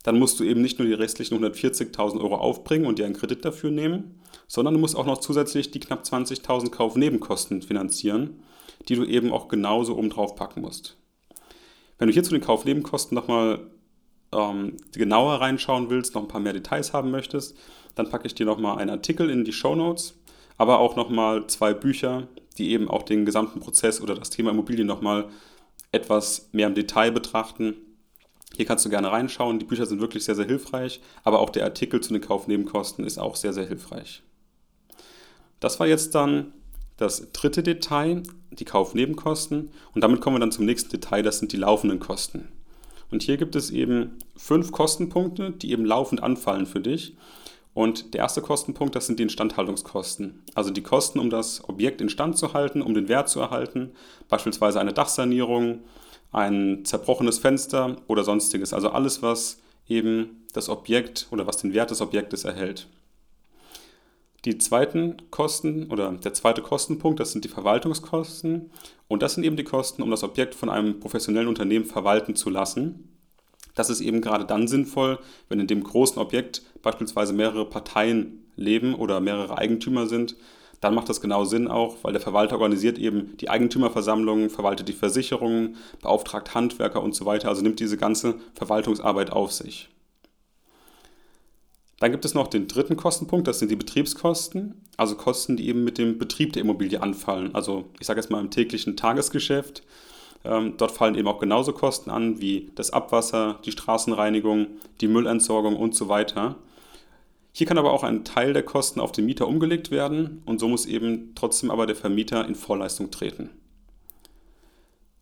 dann 0.04 0.18
musst 0.18 0.38
du 0.38 0.44
eben 0.44 0.60
nicht 0.60 0.78
nur 0.78 0.86
die 0.86 0.94
restlichen 0.94 1.42
140.000 1.42 2.20
Euro 2.20 2.36
aufbringen 2.36 2.86
und 2.86 2.98
dir 2.98 3.06
einen 3.06 3.16
Kredit 3.16 3.44
dafür 3.44 3.70
nehmen, 3.70 4.20
sondern 4.46 4.74
du 4.74 4.80
musst 4.80 4.96
auch 4.96 5.06
noch 5.06 5.18
zusätzlich 5.18 5.70
die 5.70 5.80
knapp 5.80 6.04
20.000 6.04 6.70
Kaufnebenkosten 6.70 7.62
finanzieren, 7.62 8.42
die 8.88 8.96
du 8.96 9.04
eben 9.04 9.32
auch 9.32 9.48
genauso 9.48 9.96
oben 9.96 10.10
drauf 10.10 10.36
packen 10.36 10.60
musst. 10.60 10.98
Wenn 11.98 12.08
du 12.08 12.14
hier 12.14 12.22
zu 12.22 12.32
den 12.32 12.42
Kaufnebenkosten 12.42 13.14
nochmal 13.14 13.70
ähm, 14.32 14.76
genauer 14.92 15.40
reinschauen 15.40 15.88
willst, 15.88 16.14
noch 16.14 16.22
ein 16.22 16.28
paar 16.28 16.40
mehr 16.40 16.52
Details 16.52 16.92
haben 16.92 17.10
möchtest, 17.10 17.56
dann 17.94 18.10
packe 18.10 18.26
ich 18.26 18.34
dir 18.34 18.44
nochmal 18.44 18.78
einen 18.78 18.90
Artikel 18.90 19.30
in 19.30 19.44
die 19.44 19.54
Show 19.54 19.74
Notes, 19.74 20.20
aber 20.58 20.80
auch 20.80 20.96
nochmal 20.96 21.46
zwei 21.46 21.72
Bücher, 21.72 22.28
die 22.58 22.72
eben 22.72 22.90
auch 22.90 23.04
den 23.04 23.24
gesamten 23.24 23.60
Prozess 23.60 24.02
oder 24.02 24.14
das 24.14 24.28
Thema 24.28 24.50
Immobilien 24.50 24.86
nochmal 24.86 25.30
etwas 25.92 26.50
mehr 26.52 26.66
im 26.66 26.74
Detail 26.74 27.10
betrachten 27.10 27.76
Hier 28.56 28.66
kannst 28.66 28.84
du 28.84 28.90
gerne 28.90 29.10
reinschauen. 29.10 29.58
Die 29.58 29.64
Bücher 29.64 29.86
sind 29.86 30.00
wirklich 30.00 30.24
sehr, 30.24 30.34
sehr 30.34 30.46
hilfreich, 30.46 31.00
aber 31.24 31.40
auch 31.40 31.50
der 31.50 31.64
Artikel 31.64 32.00
zu 32.00 32.12
den 32.12 32.22
Kaufnebenkosten 32.22 33.04
ist 33.04 33.18
auch 33.18 33.36
sehr, 33.36 33.52
sehr 33.52 33.66
hilfreich. 33.66 34.22
Das 35.60 35.80
war 35.80 35.86
jetzt 35.86 36.14
dann 36.14 36.52
das 36.96 37.32
dritte 37.32 37.62
Detail, 37.62 38.22
die 38.50 38.64
Kaufnebenkosten. 38.64 39.70
Und 39.94 40.00
damit 40.04 40.20
kommen 40.20 40.36
wir 40.36 40.40
dann 40.40 40.52
zum 40.52 40.64
nächsten 40.64 40.90
Detail, 40.90 41.22
das 41.22 41.38
sind 41.38 41.52
die 41.52 41.56
laufenden 41.56 41.98
Kosten. 41.98 42.48
Und 43.10 43.22
hier 43.22 43.36
gibt 43.36 43.56
es 43.56 43.70
eben 43.70 44.18
fünf 44.36 44.72
Kostenpunkte, 44.72 45.50
die 45.50 45.72
eben 45.72 45.84
laufend 45.84 46.22
anfallen 46.22 46.66
für 46.66 46.80
dich. 46.80 47.16
Und 47.72 48.14
der 48.14 48.20
erste 48.20 48.40
Kostenpunkt, 48.40 48.94
das 48.94 49.06
sind 49.06 49.18
die 49.18 49.24
Instandhaltungskosten. 49.24 50.42
Also 50.54 50.70
die 50.70 50.82
Kosten, 50.82 51.18
um 51.18 51.28
das 51.28 51.68
Objekt 51.68 52.00
instand 52.00 52.38
zu 52.38 52.54
halten, 52.54 52.82
um 52.82 52.94
den 52.94 53.08
Wert 53.08 53.28
zu 53.28 53.40
erhalten. 53.40 53.90
Beispielsweise 54.28 54.80
eine 54.80 54.92
Dachsanierung, 54.92 55.80
ein 56.34 56.84
zerbrochenes 56.84 57.38
Fenster 57.38 57.96
oder 58.08 58.24
sonstiges. 58.24 58.72
Also 58.72 58.90
alles, 58.90 59.22
was 59.22 59.60
eben 59.88 60.46
das 60.52 60.68
Objekt 60.68 61.28
oder 61.30 61.46
was 61.46 61.58
den 61.58 61.74
Wert 61.74 61.90
des 61.90 62.00
Objektes 62.00 62.44
erhält. 62.44 62.88
Die 64.44 64.58
zweiten 64.58 65.16
Kosten 65.30 65.90
oder 65.90 66.12
der 66.12 66.34
zweite 66.34 66.60
Kostenpunkt, 66.60 67.18
das 67.18 67.32
sind 67.32 67.44
die 67.44 67.48
Verwaltungskosten. 67.48 68.70
Und 69.08 69.22
das 69.22 69.34
sind 69.34 69.44
eben 69.44 69.56
die 69.56 69.64
Kosten, 69.64 70.02
um 70.02 70.10
das 70.10 70.22
Objekt 70.22 70.54
von 70.54 70.68
einem 70.68 71.00
professionellen 71.00 71.48
Unternehmen 71.48 71.86
verwalten 71.86 72.36
zu 72.36 72.50
lassen. 72.50 73.08
Das 73.74 73.90
ist 73.90 74.00
eben 74.00 74.20
gerade 74.20 74.44
dann 74.44 74.68
sinnvoll, 74.68 75.18
wenn 75.48 75.60
in 75.60 75.66
dem 75.66 75.82
großen 75.82 76.20
Objekt 76.20 76.62
beispielsweise 76.82 77.32
mehrere 77.32 77.68
Parteien 77.68 78.44
leben 78.56 78.94
oder 78.94 79.20
mehrere 79.20 79.56
Eigentümer 79.56 80.06
sind. 80.06 80.36
Dann 80.84 80.94
macht 80.94 81.08
das 81.08 81.22
genau 81.22 81.46
Sinn 81.46 81.66
auch, 81.66 81.96
weil 82.02 82.12
der 82.12 82.20
Verwalter 82.20 82.56
organisiert 82.56 82.98
eben 82.98 83.38
die 83.38 83.48
Eigentümerversammlungen, 83.48 84.50
verwaltet 84.50 84.86
die 84.86 84.92
Versicherungen, 84.92 85.76
beauftragt 86.02 86.54
Handwerker 86.54 87.02
und 87.02 87.14
so 87.14 87.24
weiter, 87.24 87.48
also 87.48 87.62
nimmt 87.62 87.80
diese 87.80 87.96
ganze 87.96 88.34
Verwaltungsarbeit 88.54 89.32
auf 89.32 89.50
sich. 89.50 89.88
Dann 92.00 92.10
gibt 92.10 92.26
es 92.26 92.34
noch 92.34 92.48
den 92.48 92.68
dritten 92.68 92.96
Kostenpunkt, 92.96 93.48
das 93.48 93.60
sind 93.60 93.70
die 93.70 93.76
Betriebskosten, 93.76 94.74
also 94.98 95.14
Kosten, 95.14 95.56
die 95.56 95.68
eben 95.68 95.84
mit 95.84 95.96
dem 95.96 96.18
Betrieb 96.18 96.52
der 96.52 96.60
Immobilie 96.60 97.00
anfallen. 97.00 97.54
Also 97.54 97.86
ich 97.98 98.06
sage 98.06 98.20
jetzt 98.20 98.28
mal 98.28 98.40
im 98.40 98.50
täglichen 98.50 98.94
Tagesgeschäft. 98.94 99.84
Ähm, 100.44 100.74
dort 100.76 100.92
fallen 100.92 101.14
eben 101.14 101.28
auch 101.28 101.40
genauso 101.40 101.72
Kosten 101.72 102.10
an 102.10 102.42
wie 102.42 102.70
das 102.74 102.90
Abwasser, 102.90 103.58
die 103.64 103.72
Straßenreinigung, 103.72 104.66
die 105.00 105.08
Müllentsorgung 105.08 105.76
und 105.76 105.94
so 105.94 106.10
weiter. 106.10 106.56
Hier 107.56 107.68
kann 107.68 107.78
aber 107.78 107.92
auch 107.92 108.02
ein 108.02 108.24
Teil 108.24 108.52
der 108.52 108.64
Kosten 108.64 108.98
auf 108.98 109.12
den 109.12 109.26
Mieter 109.26 109.46
umgelegt 109.46 109.92
werden 109.92 110.42
und 110.44 110.58
so 110.58 110.66
muss 110.66 110.86
eben 110.86 111.36
trotzdem 111.36 111.70
aber 111.70 111.86
der 111.86 111.94
Vermieter 111.94 112.44
in 112.48 112.56
Vorleistung 112.56 113.12
treten. 113.12 113.48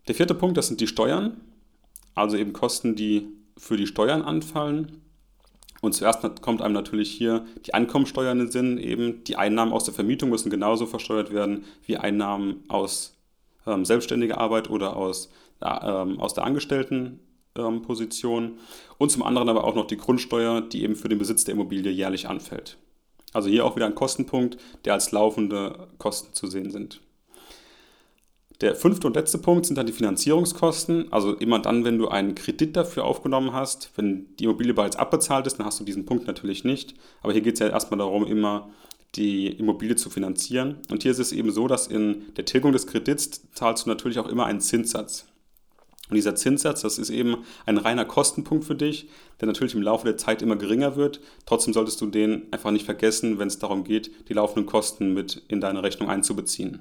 Der 0.09 0.15
vierte 0.15 0.35
Punkt, 0.35 0.57
das 0.57 0.69
sind 0.69 0.81
die 0.81 0.87
Steuern, 0.87 1.43
also 2.15 2.39
eben 2.39 2.55
Kosten, 2.55 2.97
die 2.97 3.29
für 3.59 3.77
die 3.77 3.87
Steuern 3.87 4.23
anfallen. 4.23 5.03
Und 5.83 5.93
zuerst 5.93 6.41
kommt 6.41 6.63
einem 6.63 6.73
natürlich 6.73 7.11
hier 7.11 7.45
die 7.67 7.75
Einkommensteuer 7.75 8.33
in 8.33 8.39
den 8.39 8.51
Sinn. 8.51 8.79
Eben 8.79 9.25
die 9.25 9.37
Einnahmen 9.37 9.73
aus 9.73 9.85
der 9.85 9.93
Vermietung 9.93 10.31
müssen 10.31 10.49
genauso 10.49 10.87
versteuert 10.87 11.35
werden 11.35 11.65
wie 11.85 11.99
Einnahmen 11.99 12.65
aus 12.69 13.15
ähm, 13.67 13.85
selbstständiger 13.85 14.39
Arbeit 14.39 14.71
oder 14.71 14.97
aus, 14.97 15.31
ähm, 15.61 16.19
aus 16.19 16.33
der 16.33 16.45
Angestelltenposition. 16.45 17.32
Ähm, 17.57 17.83
Und 18.99 19.11
zum 19.11 19.23
anderen 19.23 19.49
aber 19.49 19.65
auch 19.65 19.75
noch 19.75 19.87
die 19.87 19.97
Grundsteuer, 19.97 20.61
die 20.61 20.83
eben 20.83 20.97
für 20.97 21.09
den 21.09 21.19
Besitz 21.19 21.45
der 21.45 21.55
Immobilie 21.55 21.93
jährlich 21.93 22.29
anfällt. 22.29 22.79
Also 23.33 23.49
hier 23.49 23.65
auch 23.65 23.77
wieder 23.77 23.87
ein 23.87 23.95
Kostenpunkt, 23.95 24.59
der 24.85 24.95
als 24.95 25.13
laufende 25.13 25.89
Kosten 25.99 26.35
zu 26.35 26.47
sehen 26.47 26.71
sind. 26.71 27.01
Der 28.61 28.77
fünfte 28.77 29.09
und 29.09 29.17
letzte 29.17 29.39
Punkt 29.39 29.67
sind 29.67 29.77
dann 29.77 29.87
die 29.87 29.93
Finanzierungskosten. 29.93 31.13
Also 31.13 31.35
immer 31.35 31.59
dann, 31.59 31.85
wenn 31.85 31.99
du 31.99 32.09
einen 32.09 32.37
Kredit 32.37 32.77
dafür 32.77 33.05
aufgenommen 33.05 33.53
hast, 33.53 33.91
wenn 33.97 34.37
die 34.37 34.45
Immobilie 34.45 34.73
bereits 34.73 34.95
abbezahlt 34.95 35.47
ist, 35.49 35.59
dann 35.59 35.67
hast 35.67 35.81
du 35.81 35.85
diesen 35.85 36.07
Punkt 36.07 36.29
natürlich 36.29 36.63
nicht. 36.63 36.95
Aber 37.23 37.33
hier 37.33 37.43
geht 37.43 37.55
es 37.55 37.61
ja 37.61 37.69
erstmal 37.69 37.99
darum, 37.99 38.25
immer 38.25 38.71
die 39.17 39.49
Immobilie 39.49 39.97
zu 39.97 40.11
finanzieren. 40.11 40.79
Und 40.91 41.03
hier 41.03 41.11
ist 41.11 41.19
es 41.19 41.33
eben 41.33 41.51
so, 41.51 41.67
dass 41.67 41.89
in 41.89 42.33
der 42.37 42.45
Tilgung 42.45 42.73
des 42.73 42.87
Kredits 42.87 43.43
zahlst 43.53 43.85
du 43.85 43.91
natürlich 43.91 44.21
auch 44.21 44.29
immer 44.29 44.47
einen 44.47 44.61
Zinssatz. 44.61 45.27
Und 46.13 46.17
dieser 46.17 46.35
Zinssatz, 46.35 46.83
das 46.83 46.99
ist 46.99 47.09
eben 47.09 47.39
ein 47.65 47.79
reiner 47.79 48.05
Kostenpunkt 48.05 48.67
für 48.67 48.75
dich, 48.75 49.09
der 49.41 49.47
natürlich 49.47 49.75
im 49.75 49.81
Laufe 49.81 50.05
der 50.05 50.19
Zeit 50.19 50.43
immer 50.43 50.57
geringer 50.57 50.95
wird. 50.95 51.21
Trotzdem 51.47 51.73
solltest 51.73 52.03
du 52.03 52.07
den 52.07 52.49
einfach 52.51 52.71
nicht 52.71 52.85
vergessen, 52.85 53.39
wenn 53.39 53.49
es 53.49 53.59
darum 53.59 53.83
geht, 53.83 54.29
die 54.29 54.35
laufenden 54.35 54.67
Kosten 54.67 55.15
mit 55.15 55.41
in 55.49 55.63
deine 55.63 55.83
Rechnung 55.83 56.11
einzubeziehen. 56.11 56.81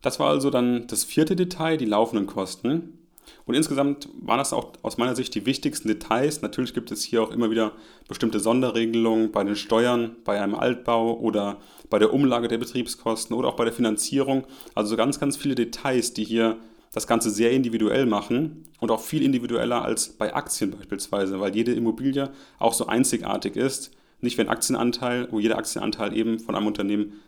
Das 0.00 0.18
war 0.18 0.30
also 0.30 0.48
dann 0.48 0.86
das 0.86 1.04
vierte 1.04 1.36
Detail, 1.36 1.76
die 1.76 1.84
laufenden 1.84 2.26
Kosten. 2.26 2.96
Und 3.44 3.54
insgesamt 3.54 4.08
waren 4.18 4.38
das 4.38 4.54
auch 4.54 4.72
aus 4.80 4.96
meiner 4.96 5.14
Sicht 5.14 5.34
die 5.34 5.44
wichtigsten 5.44 5.88
Details. 5.88 6.40
Natürlich 6.40 6.72
gibt 6.72 6.90
es 6.90 7.04
hier 7.04 7.22
auch 7.22 7.32
immer 7.32 7.50
wieder 7.50 7.72
bestimmte 8.08 8.40
Sonderregelungen 8.40 9.30
bei 9.30 9.44
den 9.44 9.56
Steuern, 9.56 10.16
bei 10.24 10.40
einem 10.40 10.54
Altbau 10.54 11.18
oder 11.18 11.58
bei 11.90 11.98
der 11.98 12.14
Umlage 12.14 12.48
der 12.48 12.56
Betriebskosten 12.56 13.36
oder 13.36 13.48
auch 13.48 13.56
bei 13.56 13.64
der 13.64 13.74
Finanzierung. 13.74 14.46
Also 14.74 14.96
ganz, 14.96 15.20
ganz 15.20 15.36
viele 15.36 15.54
Details, 15.54 16.14
die 16.14 16.24
hier 16.24 16.56
das 16.92 17.06
Ganze 17.06 17.30
sehr 17.30 17.52
individuell 17.52 18.06
machen 18.06 18.68
und 18.80 18.90
auch 18.90 19.00
viel 19.00 19.22
individueller 19.22 19.82
als 19.82 20.08
bei 20.08 20.34
Aktien 20.34 20.72
beispielsweise, 20.72 21.40
weil 21.40 21.54
jede 21.54 21.72
Immobilie 21.72 22.30
auch 22.58 22.74
so 22.74 22.86
einzigartig 22.86 23.56
ist. 23.56 23.92
Nicht 24.20 24.36
wie 24.36 24.42
ein 24.42 24.48
Aktienanteil, 24.48 25.28
wo 25.30 25.38
jeder 25.38 25.56
Aktienanteil 25.56 26.16
eben 26.16 26.40
von 26.40 26.54
einem 26.54 26.66
Unternehmen 26.66 27.20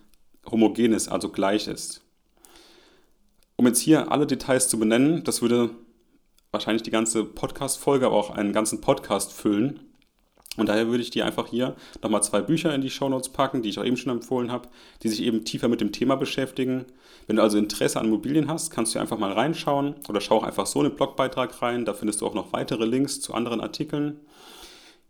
homogen 0.51 0.93
ist, 0.93 1.09
also 1.09 1.29
gleich 1.31 1.69
ist. 1.69 2.03
Um 3.57 3.67
jetzt 3.67 3.81
hier 3.81 4.11
alle 4.11 4.27
Details 4.27 4.69
zu 4.69 4.79
benennen, 4.79 5.23
das 5.23 5.41
würde 5.41 5.71
wahrscheinlich 6.51 6.83
die 6.83 6.91
ganze 6.91 7.25
Podcast-Folge, 7.25 8.07
aber 8.07 8.17
auch 8.17 8.31
einen 8.31 8.53
ganzen 8.53 8.81
Podcast 8.81 9.33
füllen. 9.33 9.92
Und 10.59 10.69
daher 10.69 10.89
würde 10.89 11.03
ich 11.03 11.11
dir 11.11 11.25
einfach 11.25 11.49
hier 11.49 11.75
nochmal 12.03 12.23
zwei 12.23 12.43
Bücher 12.43 12.75
in 12.75 12.83
die 12.83 12.91
Shownotes 12.91 13.31
packen, 13.31 13.63
die 13.63 13.71
ich 13.71 13.79
auch 13.79 13.85
eben 13.85 13.97
schon 13.97 14.13
empfohlen 14.13 14.53
habe, 14.53 14.69
die 15.03 15.09
sich 15.09 15.23
eben 15.23 15.45
tiefer 15.45 15.69
mit 15.69 15.81
dem 15.81 15.93
Thema 15.93 16.17
beschäftigen. 16.17 16.85
Wenn 17.27 17.37
du 17.37 17.43
also 17.43 17.57
Interesse 17.57 17.99
an 17.99 18.07
Immobilien 18.07 18.49
hast, 18.49 18.71
kannst 18.71 18.95
du 18.95 18.99
einfach 18.99 19.19
mal 19.19 19.33
reinschauen 19.33 19.95
oder 20.09 20.21
schau 20.21 20.39
auch 20.39 20.43
einfach 20.43 20.67
so 20.67 20.81
einen 20.81 20.95
Blogbeitrag 20.95 21.63
rein. 21.63 21.87
Da 21.87 21.95
findest 21.95 22.21
du 22.21 22.27
auch 22.27 22.35
noch 22.35 22.53
weitere 22.53 22.85
Links 22.85 23.21
zu 23.21 23.33
anderen 23.33 23.63
Artikeln. 23.63 24.21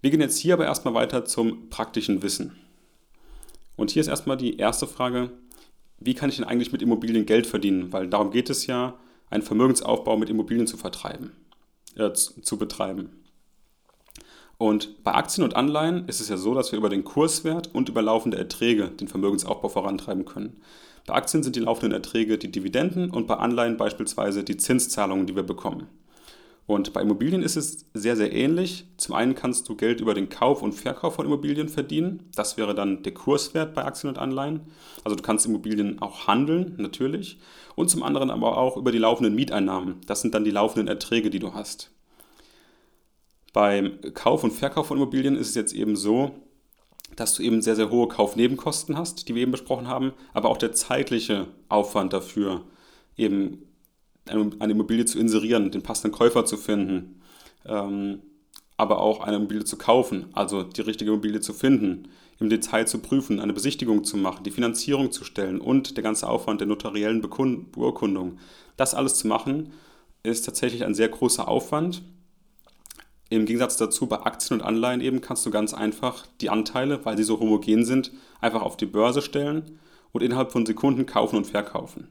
Wir 0.01 0.11
gehen 0.11 0.21
jetzt 0.21 0.39
hier 0.39 0.55
aber 0.55 0.65
erstmal 0.65 0.95
weiter 0.95 1.25
zum 1.25 1.71
praktischen 1.71 2.23
Wissen. 2.23 2.57
Und 3.77 3.91
hier 3.91 4.01
ist 4.01 4.09
erstmal 4.09 4.37
die 4.37 4.59
erste 4.59 4.87
Frage, 4.87 5.33
wie 5.99 6.15
kann 6.15 6.29
ich 6.29 6.37
denn 6.37 6.45
eigentlich 6.45 6.73
mit 6.73 6.83
Immobilien 6.83 7.27
Geld 7.27 7.47
verdienen? 7.47 7.93
Weil 7.93 8.09
darum 8.09 8.31
geht 8.31 8.51
es 8.51 8.67
ja, 8.67 8.99
einen 9.31 9.43
Vermögensaufbau 9.43 10.17
mit 10.17 10.29
Immobilien 10.29 10.67
zu 10.67 10.77
vertreiben, 10.77 11.33
äh, 11.97 12.13
zu, 12.13 12.59
betreiben. 12.59 13.22
Und 14.63 15.03
bei 15.03 15.13
Aktien 15.13 15.43
und 15.43 15.57
Anleihen 15.57 16.07
ist 16.07 16.21
es 16.21 16.29
ja 16.29 16.37
so, 16.37 16.55
dass 16.55 16.71
wir 16.71 16.79
über 16.79 16.89
den 16.89 17.03
Kurswert 17.03 17.75
und 17.75 17.89
über 17.89 18.01
laufende 18.01 18.39
Erträge 18.39 18.91
den 18.91 19.09
Vermögensaufbau 19.09 19.69
vorantreiben 19.69 20.25
können. 20.25 20.57
Bei 21.05 21.15
Aktien 21.15 21.43
sind 21.43 21.57
die 21.57 21.61
laufenden 21.61 21.91
Erträge 21.91 22.39
die 22.39 22.53
Dividenden 22.53 23.11
und 23.11 23.27
bei 23.27 23.35
Anleihen 23.35 23.77
beispielsweise 23.77 24.45
die 24.45 24.57
Zinszahlungen, 24.57 25.27
die 25.27 25.35
wir 25.35 25.43
bekommen. 25.43 25.89
Und 26.69 26.93
bei 26.93 27.03
Immobilien 27.03 27.43
ist 27.43 27.57
es 27.57 27.87
sehr, 27.93 28.15
sehr 28.15 28.33
ähnlich. 28.33 28.87
Zum 28.99 29.17
einen 29.17 29.35
kannst 29.35 29.69
du 29.69 29.75
Geld 29.75 30.01
über 30.01 30.15
den 30.15 30.29
Kauf 30.29 30.63
und 30.63 30.75
Verkauf 30.75 31.17
von 31.17 31.27
Immobilien 31.27 31.69
verdienen. 31.69 32.31
Das 32.37 32.57
wäre 32.57 32.77
dann 32.77 33.03
der 33.03 33.15
Kurswert 33.15 33.75
bei 33.75 33.85
Aktien 33.85 34.11
und 34.11 34.19
Anleihen. 34.19 34.61
Also 35.03 35.17
du 35.17 35.25
kannst 35.25 35.45
Immobilien 35.45 36.01
auch 36.01 36.29
handeln, 36.29 36.77
natürlich. 36.79 37.41
Und 37.75 37.91
zum 37.91 38.05
anderen 38.05 38.31
aber 38.31 38.59
auch 38.59 38.77
über 38.77 38.93
die 38.93 38.99
laufenden 38.99 39.35
Mieteinnahmen. 39.35 39.97
Das 40.07 40.21
sind 40.21 40.37
dann 40.37 40.45
die 40.45 40.53
laufenden 40.53 40.87
Erträge, 40.87 41.31
die 41.31 41.41
du 41.41 41.53
hast. 41.53 41.91
Beim 43.53 43.99
Kauf 44.15 44.45
und 44.45 44.53
Verkauf 44.53 44.87
von 44.87 44.97
Immobilien 44.97 45.37
ist 45.37 45.51
es 45.51 45.55
jetzt 45.55 45.75
eben 45.75 45.97
so, 45.97 46.33
dass 47.17 47.35
du 47.35 47.43
eben 47.43 47.61
sehr, 47.61 47.77
sehr 47.77 47.91
hohe 47.91 48.09
Kaufnebenkosten 48.09 48.97
hast, 48.97 49.29
die 49.29 49.35
wir 49.35 49.43
eben 49.43 49.53
besprochen 49.53 49.89
haben, 49.89 50.13
aber 50.33 50.49
auch 50.49 50.57
der 50.57 50.73
zeitliche 50.73 51.49
Aufwand 51.69 52.13
dafür 52.13 52.65
eben 53.17 53.67
eine 54.27 54.73
Immobilie 54.73 55.05
zu 55.05 55.19
inserieren, 55.19 55.71
den 55.71 55.83
passenden 55.83 56.17
Käufer 56.17 56.45
zu 56.45 56.57
finden, 56.57 57.21
ähm, 57.67 58.23
aber 58.77 59.01
auch 59.01 59.21
eine 59.21 59.37
Immobilie 59.37 59.65
zu 59.65 59.77
kaufen, 59.77 60.27
also 60.33 60.63
die 60.63 60.81
richtige 60.81 61.11
Immobilie 61.11 61.41
zu 61.41 61.53
finden, 61.53 62.09
im 62.39 62.49
Detail 62.49 62.87
zu 62.87 62.99
prüfen, 62.99 63.41
eine 63.41 63.53
Besichtigung 63.53 64.05
zu 64.05 64.17
machen, 64.17 64.45
die 64.45 64.51
Finanzierung 64.51 65.13
zu 65.13 65.25
stellen 65.25 65.61
und 65.61 65.97
der 65.97 66.03
ganze 66.03 66.29
Aufwand 66.29 66.61
der 66.61 66.69
notariellen 66.69 67.21
Beurkundung. 67.21 68.39
Das 68.77 68.95
alles 68.95 69.17
zu 69.17 69.29
machen, 69.29 69.73
ist 70.23 70.45
tatsächlich 70.47 70.85
ein 70.85 70.95
sehr 70.95 71.09
großer 71.09 71.47
Aufwand. 71.47 72.03
Im 73.33 73.47
Gegensatz 73.47 73.79
dazu 73.79 74.07
bei 74.07 74.21
Aktien 74.21 74.61
und 74.61 74.67
Anleihen 74.67 75.01
eben 75.01 75.23
kannst 75.23 75.47
du 75.47 75.51
ganz 75.51 75.73
einfach 75.73 76.27
die 76.43 76.51
Anteile, 76.51 77.03
weil 77.07 77.17
sie 77.17 77.23
so 77.23 77.41
homogen 77.41 77.87
sind, 77.87 78.13
einfach 78.43 78.61
auf 78.61 78.77
die 78.77 78.85
Börse 78.85 79.23
stellen 79.23 79.79
und 80.13 80.23
innerhalb 80.23 80.53
von 80.53 80.67
Sekunden 80.67 81.07
kaufen 81.07 81.37
und 81.37 81.47
verkaufen. 81.47 82.09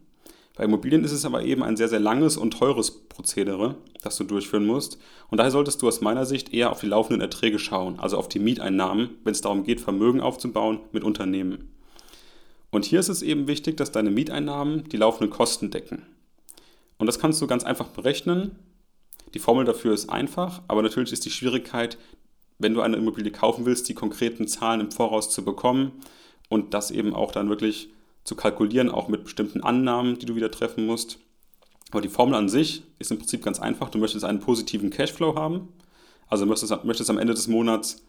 Bei 0.55 0.63
Immobilien 0.63 1.03
ist 1.03 1.11
es 1.11 1.23
aber 1.23 1.43
eben 1.43 1.61
ein 1.61 1.77
sehr, 1.77 1.89
sehr 1.89 1.99
langes 1.99 2.37
und 2.37 2.57
teures 2.57 3.07
Prozedere, 3.07 3.75
das 4.01 4.17
du 4.17 4.23
durchführen 4.23 4.65
musst. 4.65 4.97
Und 5.29 5.37
daher 5.37 5.51
solltest 5.51 5.83
du 5.83 5.87
aus 5.87 6.01
meiner 6.01 6.25
Sicht 6.25 6.55
eher 6.55 6.71
auf 6.71 6.79
die 6.79 6.87
laufenden 6.87 7.21
Erträge 7.21 7.59
schauen, 7.59 7.99
also 7.99 8.17
auf 8.17 8.27
die 8.27 8.39
Mieteinnahmen, 8.39 9.11
wenn 9.23 9.31
es 9.31 9.41
darum 9.41 9.63
geht, 9.63 9.79
Vermögen 9.79 10.21
aufzubauen 10.21 10.79
mit 10.91 11.03
Unternehmen. 11.03 11.69
Und 12.71 12.83
hier 12.83 12.99
ist 12.99 13.09
es 13.09 13.21
eben 13.21 13.47
wichtig, 13.47 13.77
dass 13.77 13.91
deine 13.91 14.09
Mieteinnahmen 14.09 14.89
die 14.89 14.97
laufenden 14.97 15.29
Kosten 15.29 15.69
decken. 15.69 16.01
Und 16.97 17.05
das 17.05 17.19
kannst 17.19 17.39
du 17.43 17.45
ganz 17.45 17.63
einfach 17.63 17.89
berechnen. 17.89 18.55
Die 19.33 19.39
Formel 19.39 19.65
dafür 19.65 19.93
ist 19.93 20.09
einfach, 20.09 20.61
aber 20.67 20.81
natürlich 20.81 21.13
ist 21.13 21.25
die 21.25 21.31
Schwierigkeit, 21.31 21.97
wenn 22.59 22.73
du 22.73 22.81
eine 22.81 22.97
Immobilie 22.97 23.31
kaufen 23.31 23.65
willst, 23.65 23.89
die 23.89 23.93
konkreten 23.93 24.47
Zahlen 24.47 24.81
im 24.81 24.91
Voraus 24.91 25.29
zu 25.29 25.43
bekommen 25.43 25.93
und 26.49 26.73
das 26.73 26.91
eben 26.91 27.15
auch 27.15 27.31
dann 27.31 27.49
wirklich 27.49 27.89
zu 28.23 28.35
kalkulieren, 28.35 28.89
auch 28.89 29.07
mit 29.07 29.23
bestimmten 29.23 29.61
Annahmen, 29.61 30.19
die 30.19 30.25
du 30.25 30.35
wieder 30.35 30.51
treffen 30.51 30.85
musst. 30.85 31.17
Aber 31.91 32.01
die 32.01 32.09
Formel 32.09 32.35
an 32.35 32.49
sich 32.49 32.83
ist 32.99 33.11
im 33.11 33.17
Prinzip 33.17 33.43
ganz 33.43 33.59
einfach. 33.59 33.89
Du 33.89 33.97
möchtest 33.97 34.23
einen 34.25 34.39
positiven 34.39 34.89
Cashflow 34.89 35.35
haben, 35.35 35.69
also 36.27 36.45
möchtest, 36.45 36.83
möchtest 36.83 37.09
am 37.09 37.17
Ende 37.17 37.33
des 37.33 37.47
Monats 37.47 38.03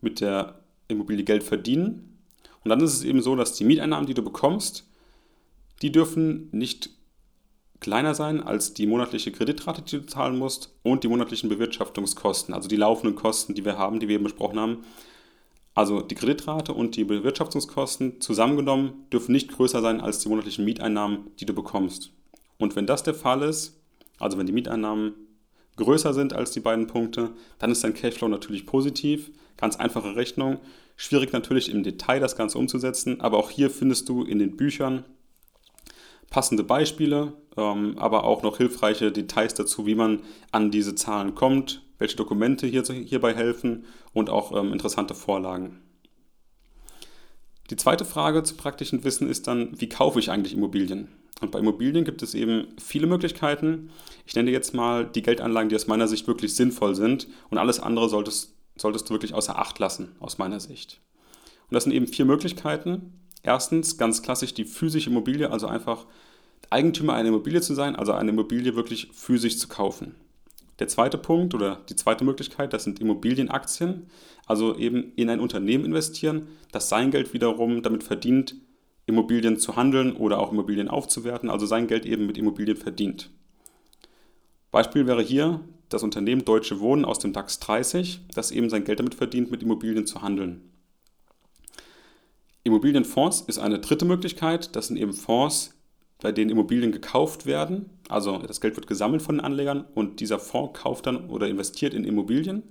mit 0.00 0.20
der 0.20 0.60
Immobilie 0.88 1.24
Geld 1.24 1.42
verdienen. 1.42 2.18
Und 2.64 2.70
dann 2.70 2.80
ist 2.80 2.94
es 2.94 3.04
eben 3.04 3.22
so, 3.22 3.36
dass 3.36 3.52
die 3.52 3.64
Mieteinnahmen, 3.64 4.06
die 4.06 4.14
du 4.14 4.22
bekommst, 4.22 4.84
die 5.82 5.92
dürfen 5.92 6.48
nicht 6.52 6.90
kleiner 7.86 8.16
sein 8.16 8.42
als 8.42 8.74
die 8.74 8.84
monatliche 8.84 9.30
Kreditrate, 9.30 9.80
die 9.80 10.00
du 10.00 10.06
zahlen 10.06 10.36
musst 10.36 10.74
und 10.82 11.04
die 11.04 11.08
monatlichen 11.08 11.48
Bewirtschaftungskosten, 11.48 12.52
also 12.52 12.68
die 12.68 12.74
laufenden 12.74 13.14
Kosten, 13.14 13.54
die 13.54 13.64
wir 13.64 13.78
haben, 13.78 14.00
die 14.00 14.08
wir 14.08 14.16
eben 14.16 14.24
besprochen 14.24 14.58
haben. 14.58 14.78
Also 15.72 16.00
die 16.00 16.16
Kreditrate 16.16 16.72
und 16.72 16.96
die 16.96 17.04
Bewirtschaftungskosten 17.04 18.20
zusammengenommen 18.20 19.06
dürfen 19.12 19.30
nicht 19.30 19.52
größer 19.52 19.82
sein 19.82 20.00
als 20.00 20.18
die 20.18 20.28
monatlichen 20.28 20.64
Mieteinnahmen, 20.64 21.30
die 21.38 21.46
du 21.46 21.54
bekommst. 21.54 22.10
Und 22.58 22.74
wenn 22.74 22.88
das 22.88 23.04
der 23.04 23.14
Fall 23.14 23.42
ist, 23.42 23.80
also 24.18 24.36
wenn 24.36 24.46
die 24.46 24.52
Mieteinnahmen 24.52 25.14
größer 25.76 26.12
sind 26.12 26.32
als 26.32 26.50
die 26.50 26.60
beiden 26.60 26.88
Punkte, 26.88 27.34
dann 27.60 27.70
ist 27.70 27.84
dein 27.84 27.94
Cashflow 27.94 28.26
natürlich 28.26 28.66
positiv. 28.66 29.30
Ganz 29.58 29.76
einfache 29.76 30.16
Rechnung. 30.16 30.58
Schwierig 30.96 31.32
natürlich 31.32 31.70
im 31.70 31.84
Detail 31.84 32.18
das 32.18 32.34
Ganze 32.34 32.58
umzusetzen, 32.58 33.20
aber 33.20 33.38
auch 33.38 33.50
hier 33.50 33.70
findest 33.70 34.08
du 34.08 34.24
in 34.24 34.40
den 34.40 34.56
Büchern 34.56 35.04
passende 36.30 36.64
Beispiele, 36.64 37.34
ähm, 37.56 37.98
aber 37.98 38.24
auch 38.24 38.42
noch 38.42 38.58
hilfreiche 38.58 39.12
Details 39.12 39.54
dazu, 39.54 39.86
wie 39.86 39.94
man 39.94 40.22
an 40.52 40.70
diese 40.70 40.94
Zahlen 40.94 41.34
kommt, 41.34 41.82
welche 41.98 42.16
Dokumente 42.16 42.66
hier, 42.66 42.82
hierbei 42.82 43.34
helfen 43.34 43.84
und 44.12 44.30
auch 44.30 44.52
ähm, 44.56 44.72
interessante 44.72 45.14
Vorlagen. 45.14 45.80
Die 47.70 47.76
zweite 47.76 48.04
Frage 48.04 48.42
zu 48.44 48.54
praktischen 48.54 49.02
Wissen 49.02 49.28
ist 49.28 49.46
dann, 49.46 49.80
wie 49.80 49.88
kaufe 49.88 50.20
ich 50.20 50.30
eigentlich 50.30 50.54
Immobilien? 50.54 51.08
Und 51.40 51.50
bei 51.50 51.58
Immobilien 51.58 52.04
gibt 52.04 52.22
es 52.22 52.34
eben 52.34 52.68
viele 52.78 53.06
Möglichkeiten. 53.06 53.90
Ich 54.24 54.34
nenne 54.34 54.50
jetzt 54.50 54.72
mal 54.72 55.04
die 55.04 55.22
Geldanlagen, 55.22 55.68
die 55.68 55.76
aus 55.76 55.86
meiner 55.86 56.08
Sicht 56.08 56.26
wirklich 56.26 56.54
sinnvoll 56.54 56.94
sind 56.94 57.28
und 57.50 57.58
alles 57.58 57.80
andere 57.80 58.08
solltest, 58.08 58.54
solltest 58.76 59.08
du 59.08 59.14
wirklich 59.14 59.34
außer 59.34 59.58
Acht 59.58 59.78
lassen, 59.78 60.16
aus 60.20 60.38
meiner 60.38 60.60
Sicht. 60.60 61.00
Und 61.68 61.74
das 61.74 61.84
sind 61.84 61.92
eben 61.92 62.06
vier 62.06 62.24
Möglichkeiten. 62.24 63.12
Erstens 63.46 63.96
ganz 63.96 64.22
klassisch 64.22 64.54
die 64.54 64.64
physische 64.64 65.08
Immobilie, 65.08 65.48
also 65.48 65.68
einfach 65.68 66.06
Eigentümer 66.68 67.14
einer 67.14 67.28
Immobilie 67.28 67.60
zu 67.60 67.74
sein, 67.74 67.94
also 67.94 68.10
eine 68.10 68.30
Immobilie 68.30 68.74
wirklich 68.74 69.08
physisch 69.12 69.56
zu 69.58 69.68
kaufen. 69.68 70.16
Der 70.80 70.88
zweite 70.88 71.16
Punkt 71.16 71.54
oder 71.54 71.80
die 71.88 71.94
zweite 71.94 72.24
Möglichkeit, 72.24 72.72
das 72.72 72.82
sind 72.82 73.00
Immobilienaktien, 73.00 74.10
also 74.46 74.76
eben 74.76 75.12
in 75.14 75.30
ein 75.30 75.38
Unternehmen 75.38 75.84
investieren, 75.84 76.48
das 76.72 76.88
sein 76.88 77.12
Geld 77.12 77.34
wiederum 77.34 77.82
damit 77.82 78.02
verdient, 78.02 78.56
Immobilien 79.06 79.60
zu 79.60 79.76
handeln 79.76 80.16
oder 80.16 80.40
auch 80.40 80.50
Immobilien 80.50 80.88
aufzuwerten, 80.88 81.48
also 81.48 81.66
sein 81.66 81.86
Geld 81.86 82.04
eben 82.04 82.26
mit 82.26 82.36
Immobilien 82.36 82.76
verdient. 82.76 83.30
Beispiel 84.72 85.06
wäre 85.06 85.22
hier 85.22 85.60
das 85.88 86.02
Unternehmen 86.02 86.44
Deutsche 86.44 86.80
Wohnen 86.80 87.04
aus 87.04 87.20
dem 87.20 87.32
DAX 87.32 87.60
30, 87.60 88.22
das 88.34 88.50
eben 88.50 88.70
sein 88.70 88.82
Geld 88.82 88.98
damit 88.98 89.14
verdient, 89.14 89.52
mit 89.52 89.62
Immobilien 89.62 90.04
zu 90.04 90.20
handeln. 90.20 90.62
Immobilienfonds 92.66 93.42
ist 93.42 93.58
eine 93.58 93.78
dritte 93.78 94.04
Möglichkeit. 94.04 94.74
Das 94.74 94.88
sind 94.88 94.96
eben 94.96 95.12
Fonds, 95.12 95.74
bei 96.20 96.32
denen 96.32 96.50
Immobilien 96.50 96.90
gekauft 96.90 97.46
werden. 97.46 97.90
Also 98.08 98.38
das 98.38 98.60
Geld 98.60 98.74
wird 98.74 98.88
gesammelt 98.88 99.22
von 99.22 99.36
den 99.36 99.44
Anlegern 99.44 99.84
und 99.94 100.18
dieser 100.18 100.40
Fonds 100.40 100.78
kauft 100.78 101.06
dann 101.06 101.30
oder 101.30 101.46
investiert 101.46 101.94
in 101.94 102.04
Immobilien. 102.04 102.64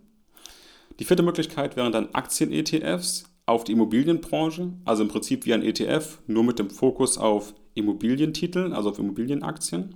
Die 0.99 1.05
vierte 1.05 1.23
Möglichkeit 1.23 1.77
wären 1.77 1.93
dann 1.93 2.09
Aktien-ETFs 2.13 3.23
auf 3.45 3.63
die 3.63 3.71
Immobilienbranche, 3.71 4.73
also 4.83 5.03
im 5.03 5.09
Prinzip 5.09 5.45
wie 5.45 5.53
ein 5.53 5.63
ETF, 5.63 6.19
nur 6.27 6.43
mit 6.43 6.59
dem 6.59 6.69
Fokus 6.69 7.17
auf 7.17 7.53
Immobilientitel, 7.73 8.73
also 8.73 8.89
auf 8.89 8.99
Immobilienaktien. 8.99 9.95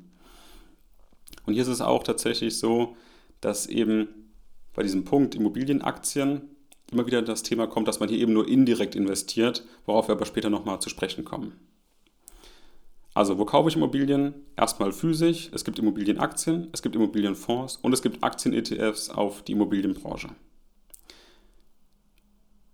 Und 1.45 1.53
hier 1.53 1.63
ist 1.63 1.69
es 1.69 1.81
auch 1.81 2.03
tatsächlich 2.03 2.57
so, 2.57 2.95
dass 3.41 3.67
eben 3.67 4.07
bei 4.73 4.83
diesem 4.83 5.03
Punkt 5.03 5.35
Immobilienaktien 5.35 6.41
immer 6.91 7.05
wieder 7.05 7.21
das 7.21 7.43
Thema 7.43 7.67
kommt, 7.67 7.87
dass 7.87 7.99
man 7.99 8.09
hier 8.09 8.19
eben 8.19 8.33
nur 8.33 8.47
indirekt 8.47 8.95
investiert, 8.95 9.63
worauf 9.85 10.07
wir 10.07 10.15
aber 10.15 10.25
später 10.25 10.49
nochmal 10.49 10.79
zu 10.79 10.89
sprechen 10.89 11.25
kommen. 11.25 11.53
Also, 13.13 13.37
wo 13.37 13.45
kaufe 13.45 13.69
ich 13.69 13.75
Immobilien? 13.75 14.33
Erstmal 14.55 14.91
physisch. 14.91 15.49
Es 15.53 15.65
gibt 15.65 15.79
Immobilienaktien, 15.79 16.69
es 16.71 16.81
gibt 16.81 16.95
Immobilienfonds 16.95 17.77
und 17.77 17.91
es 17.91 18.01
gibt 18.01 18.23
Aktien-ETFs 18.23 19.09
auf 19.09 19.43
die 19.43 19.53
Immobilienbranche. 19.53 20.29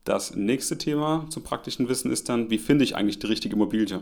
Das 0.04 0.36
nächste 0.36 0.78
Thema 0.78 1.26
zum 1.30 1.42
praktischen 1.42 1.90
Wissen 1.90 2.12
ist 2.12 2.30
dann, 2.30 2.52
wie 2.52 2.60
finde 2.60 2.84
ich 2.84 2.96
eigentlich 2.96 3.18
die 3.18 3.26
richtige 3.26 3.56
Immobilie? 3.56 4.02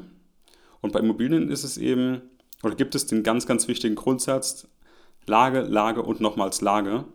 Und 0.82 0.91
bei 0.91 0.99
Immobilien 0.99 1.49
ist 1.49 1.63
es 1.63 1.78
eben, 1.78 2.21
oder 2.62 2.76
gibt 2.76 2.93
es 2.93 3.06
den 3.06 3.23
ganz, 3.23 3.45
ganz 3.45 3.69
wichtigen 3.69 3.95
Grundsatz, 3.95 4.67
Lage, 5.26 5.62
Lage 5.62 6.02
und 6.02 6.19
nochmals 6.19 6.60
Lage. 6.60 7.06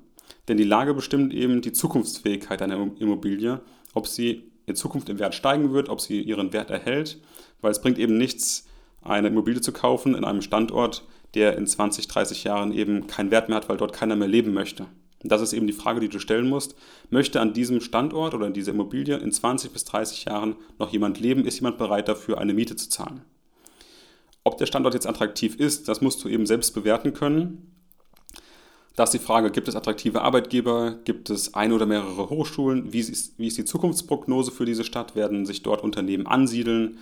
Denn 0.48 0.56
die 0.56 0.64
Lage 0.64 0.94
bestimmt 0.94 1.32
eben 1.34 1.61
die 1.61 1.72
Zukunftsfähigkeit 1.72 2.62
einer 2.62 2.90
Immobilie, 2.98 3.61
ob 3.94 4.06
sie 4.06 4.50
in 4.66 4.76
Zukunft 4.76 5.08
im 5.08 5.18
Wert 5.18 5.34
steigen 5.34 5.72
wird, 5.72 5.88
ob 5.88 6.00
sie 6.00 6.20
ihren 6.20 6.52
Wert 6.52 6.70
erhält, 6.70 7.20
weil 7.61 7.70
es 7.70 7.80
bringt 7.80 7.98
eben 7.98 8.16
nichts, 8.16 8.66
eine 9.02 9.28
Immobilie 9.28 9.61
zu 9.61 9.72
kaufen 9.72 10.14
in 10.14 10.24
einem 10.24 10.42
Standort, 10.42 11.06
der 11.34 11.56
in 11.56 11.66
20, 11.66 12.08
30 12.08 12.44
Jahren 12.44 12.72
eben 12.72 13.06
keinen 13.06 13.30
Wert 13.30 13.48
mehr 13.48 13.56
hat, 13.56 13.68
weil 13.68 13.76
dort 13.76 13.92
keiner 13.92 14.16
mehr 14.16 14.28
leben 14.28 14.52
möchte. 14.52 14.87
Und 15.22 15.32
das 15.32 15.42
ist 15.42 15.52
eben 15.52 15.66
die 15.66 15.72
Frage, 15.72 16.00
die 16.00 16.08
du 16.08 16.18
stellen 16.18 16.48
musst. 16.48 16.76
Möchte 17.11 17.40
an 17.40 17.52
diesem 17.52 17.80
Standort 17.80 18.34
oder 18.34 18.46
in 18.46 18.52
dieser 18.52 18.72
Immobilie 18.72 19.16
in 19.16 19.32
20 19.32 19.72
bis 19.72 19.84
30 19.84 20.26
Jahren 20.26 20.56
noch 20.78 20.92
jemand 20.92 21.18
leben? 21.20 21.44
Ist 21.44 21.56
jemand 21.56 21.78
bereit 21.78 22.08
dafür, 22.08 22.38
eine 22.38 22.54
Miete 22.54 22.76
zu 22.76 22.88
zahlen? 22.88 23.22
Ob 24.44 24.58
der 24.58 24.66
Standort 24.66 24.94
jetzt 24.94 25.06
attraktiv 25.06 25.56
ist, 25.56 25.88
das 25.88 26.00
musst 26.00 26.24
du 26.24 26.28
eben 26.28 26.46
selbst 26.46 26.72
bewerten 26.72 27.14
können. 27.14 27.78
Da 28.98 29.04
ist 29.04 29.14
die 29.14 29.20
Frage, 29.20 29.52
gibt 29.52 29.68
es 29.68 29.76
attraktive 29.76 30.22
Arbeitgeber, 30.22 30.98
gibt 31.04 31.30
es 31.30 31.54
ein 31.54 31.70
oder 31.70 31.87
mehrere 31.87 32.30
Hochschulen, 32.30 32.92
wie 32.92 32.98
ist, 32.98 33.38
wie 33.38 33.46
ist 33.46 33.56
die 33.56 33.64
Zukunftsprognose 33.64 34.50
für 34.50 34.64
diese 34.64 34.82
Stadt, 34.82 35.14
werden 35.14 35.46
sich 35.46 35.62
dort 35.62 35.84
Unternehmen 35.84 36.26
ansiedeln? 36.26 36.98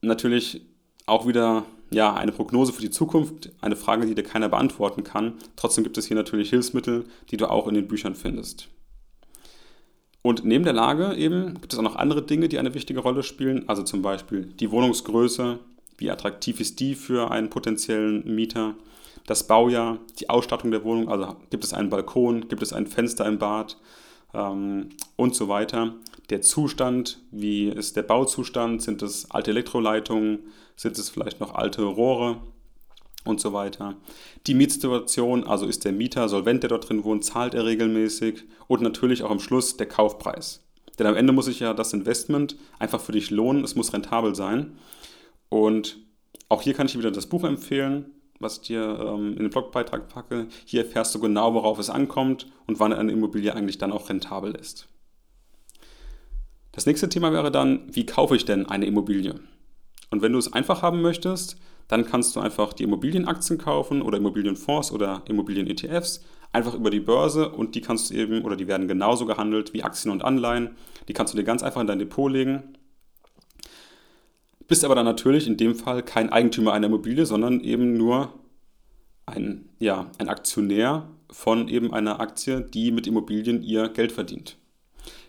Natürlich 0.00 0.64
auch 1.06 1.26
wieder 1.26 1.64
ja, 1.90 2.14
eine 2.14 2.30
Prognose 2.30 2.72
für 2.72 2.82
die 2.82 2.90
Zukunft, 2.90 3.50
eine 3.60 3.74
Frage, 3.74 4.06
die 4.06 4.14
dir 4.14 4.22
keiner 4.22 4.48
beantworten 4.48 5.02
kann. 5.02 5.34
Trotzdem 5.56 5.82
gibt 5.82 5.98
es 5.98 6.06
hier 6.06 6.16
natürlich 6.16 6.50
Hilfsmittel, 6.50 7.06
die 7.32 7.36
du 7.36 7.50
auch 7.50 7.66
in 7.66 7.74
den 7.74 7.88
Büchern 7.88 8.14
findest. 8.14 8.68
Und 10.22 10.44
neben 10.44 10.62
der 10.62 10.72
Lage 10.72 11.16
eben 11.16 11.54
gibt 11.60 11.72
es 11.72 11.80
auch 11.80 11.82
noch 11.82 11.96
andere 11.96 12.22
Dinge, 12.22 12.48
die 12.48 12.60
eine 12.60 12.74
wichtige 12.74 13.00
Rolle 13.00 13.24
spielen, 13.24 13.68
also 13.68 13.82
zum 13.82 14.02
Beispiel 14.02 14.44
die 14.44 14.70
Wohnungsgröße, 14.70 15.58
wie 15.96 16.12
attraktiv 16.12 16.60
ist 16.60 16.78
die 16.78 16.94
für 16.94 17.32
einen 17.32 17.50
potenziellen 17.50 18.36
Mieter, 18.36 18.76
das 19.26 19.46
Baujahr, 19.46 19.98
die 20.18 20.30
Ausstattung 20.30 20.70
der 20.70 20.84
Wohnung, 20.84 21.08
also 21.08 21.36
gibt 21.50 21.64
es 21.64 21.72
einen 21.72 21.90
Balkon, 21.90 22.48
gibt 22.48 22.62
es 22.62 22.72
ein 22.72 22.86
Fenster 22.86 23.26
im 23.26 23.38
Bad 23.38 23.76
ähm, 24.34 24.90
und 25.16 25.34
so 25.34 25.48
weiter. 25.48 25.94
Der 26.30 26.42
Zustand, 26.42 27.20
wie 27.30 27.68
ist 27.68 27.96
der 27.96 28.02
Bauzustand, 28.02 28.82
sind 28.82 29.02
es 29.02 29.30
alte 29.30 29.50
Elektroleitungen, 29.50 30.40
sind 30.76 30.98
es 30.98 31.08
vielleicht 31.08 31.40
noch 31.40 31.54
alte 31.54 31.82
Rohre 31.82 32.40
und 33.24 33.40
so 33.40 33.52
weiter. 33.52 33.96
Die 34.46 34.54
Mietsituation, 34.54 35.44
also 35.44 35.66
ist 35.66 35.84
der 35.84 35.92
Mieter 35.92 36.28
solvent, 36.28 36.62
der 36.62 36.70
dort 36.70 36.88
drin 36.88 37.04
wohnt, 37.04 37.24
zahlt 37.24 37.54
er 37.54 37.64
regelmäßig 37.64 38.44
und 38.66 38.82
natürlich 38.82 39.22
auch 39.22 39.30
am 39.30 39.40
Schluss 39.40 39.76
der 39.76 39.86
Kaufpreis. 39.86 40.64
Denn 40.98 41.06
am 41.06 41.16
Ende 41.16 41.32
muss 41.32 41.46
sich 41.46 41.60
ja 41.60 41.74
das 41.74 41.92
Investment 41.92 42.56
einfach 42.78 43.00
für 43.00 43.12
dich 43.12 43.30
lohnen, 43.30 43.64
es 43.64 43.76
muss 43.76 43.92
rentabel 43.92 44.34
sein. 44.34 44.78
Und 45.48 45.98
auch 46.48 46.62
hier 46.62 46.74
kann 46.74 46.86
ich 46.86 46.98
wieder 46.98 47.10
das 47.10 47.26
Buch 47.26 47.44
empfehlen, 47.44 48.06
was 48.40 48.58
ich 48.58 48.68
dir 48.68 48.98
ähm, 49.00 49.32
in 49.32 49.38
den 49.38 49.50
Blogbeitrag 49.50 50.08
packe. 50.08 50.46
Hier 50.64 50.84
erfährst 50.84 51.14
du 51.14 51.20
genau, 51.20 51.54
worauf 51.54 51.78
es 51.78 51.90
ankommt 51.90 52.46
und 52.66 52.80
wann 52.80 52.92
eine 52.92 53.12
Immobilie 53.12 53.54
eigentlich 53.54 53.78
dann 53.78 53.92
auch 53.92 54.08
rentabel 54.08 54.54
ist. 54.54 54.88
Das 56.72 56.86
nächste 56.86 57.08
Thema 57.08 57.32
wäre 57.32 57.50
dann, 57.50 57.82
wie 57.90 58.06
kaufe 58.06 58.36
ich 58.36 58.44
denn 58.44 58.66
eine 58.66 58.86
Immobilie? 58.86 59.34
Und 60.10 60.22
wenn 60.22 60.32
du 60.32 60.38
es 60.38 60.52
einfach 60.52 60.82
haben 60.82 61.02
möchtest, 61.02 61.56
dann 61.88 62.04
kannst 62.04 62.36
du 62.36 62.40
einfach 62.40 62.72
die 62.72 62.84
Immobilienaktien 62.84 63.58
kaufen 63.58 64.02
oder 64.02 64.18
Immobilienfonds 64.18 64.92
oder 64.92 65.22
Immobilien-ETFs 65.26 66.22
einfach 66.52 66.74
über 66.74 66.90
die 66.90 67.00
Börse 67.00 67.50
und 67.50 67.74
die 67.74 67.80
kannst 67.80 68.10
du 68.10 68.14
eben 68.14 68.42
oder 68.42 68.56
die 68.56 68.68
werden 68.68 68.88
genauso 68.88 69.26
gehandelt 69.26 69.74
wie 69.74 69.82
Aktien 69.82 70.12
und 70.12 70.24
Anleihen. 70.24 70.70
Die 71.08 71.12
kannst 71.12 71.34
du 71.34 71.38
dir 71.38 71.44
ganz 71.44 71.62
einfach 71.62 71.80
in 71.80 71.86
dein 71.86 71.98
Depot 71.98 72.30
legen. 72.30 72.77
Bist 74.68 74.84
aber 74.84 74.94
dann 74.94 75.06
natürlich 75.06 75.46
in 75.46 75.56
dem 75.56 75.74
Fall 75.74 76.02
kein 76.02 76.30
Eigentümer 76.30 76.74
einer 76.74 76.86
Immobilie, 76.86 77.24
sondern 77.24 77.60
eben 77.60 77.96
nur 77.96 78.34
ein, 79.24 79.70
ja, 79.78 80.10
ein 80.18 80.28
Aktionär 80.28 81.08
von 81.30 81.68
eben 81.68 81.92
einer 81.92 82.20
Aktie, 82.20 82.60
die 82.60 82.90
mit 82.90 83.06
Immobilien 83.06 83.62
ihr 83.62 83.88
Geld 83.88 84.12
verdient. 84.12 84.56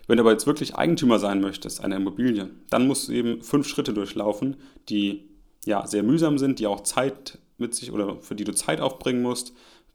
Wenn 0.06 0.18
du 0.18 0.22
aber 0.22 0.32
jetzt 0.32 0.46
wirklich 0.46 0.76
Eigentümer 0.76 1.18
sein 1.18 1.40
möchtest 1.40 1.82
einer 1.82 1.96
Immobilie, 1.96 2.50
dann 2.68 2.86
musst 2.86 3.08
du 3.08 3.12
eben 3.12 3.42
fünf 3.42 3.66
Schritte 3.66 3.94
durchlaufen, 3.94 4.56
die 4.88 5.28
ja 5.64 5.86
sehr 5.86 6.02
mühsam 6.02 6.36
sind, 6.36 6.58
die 6.58 6.66
auch 6.66 6.80
Zeit 6.80 7.38
mit 7.58 7.74
sich 7.74 7.92
oder 7.92 8.20
für 8.20 8.34
die 8.34 8.44
du 8.44 8.52
Zeit 8.52 8.80
aufbringen 8.80 9.22
musst, 9.22 9.52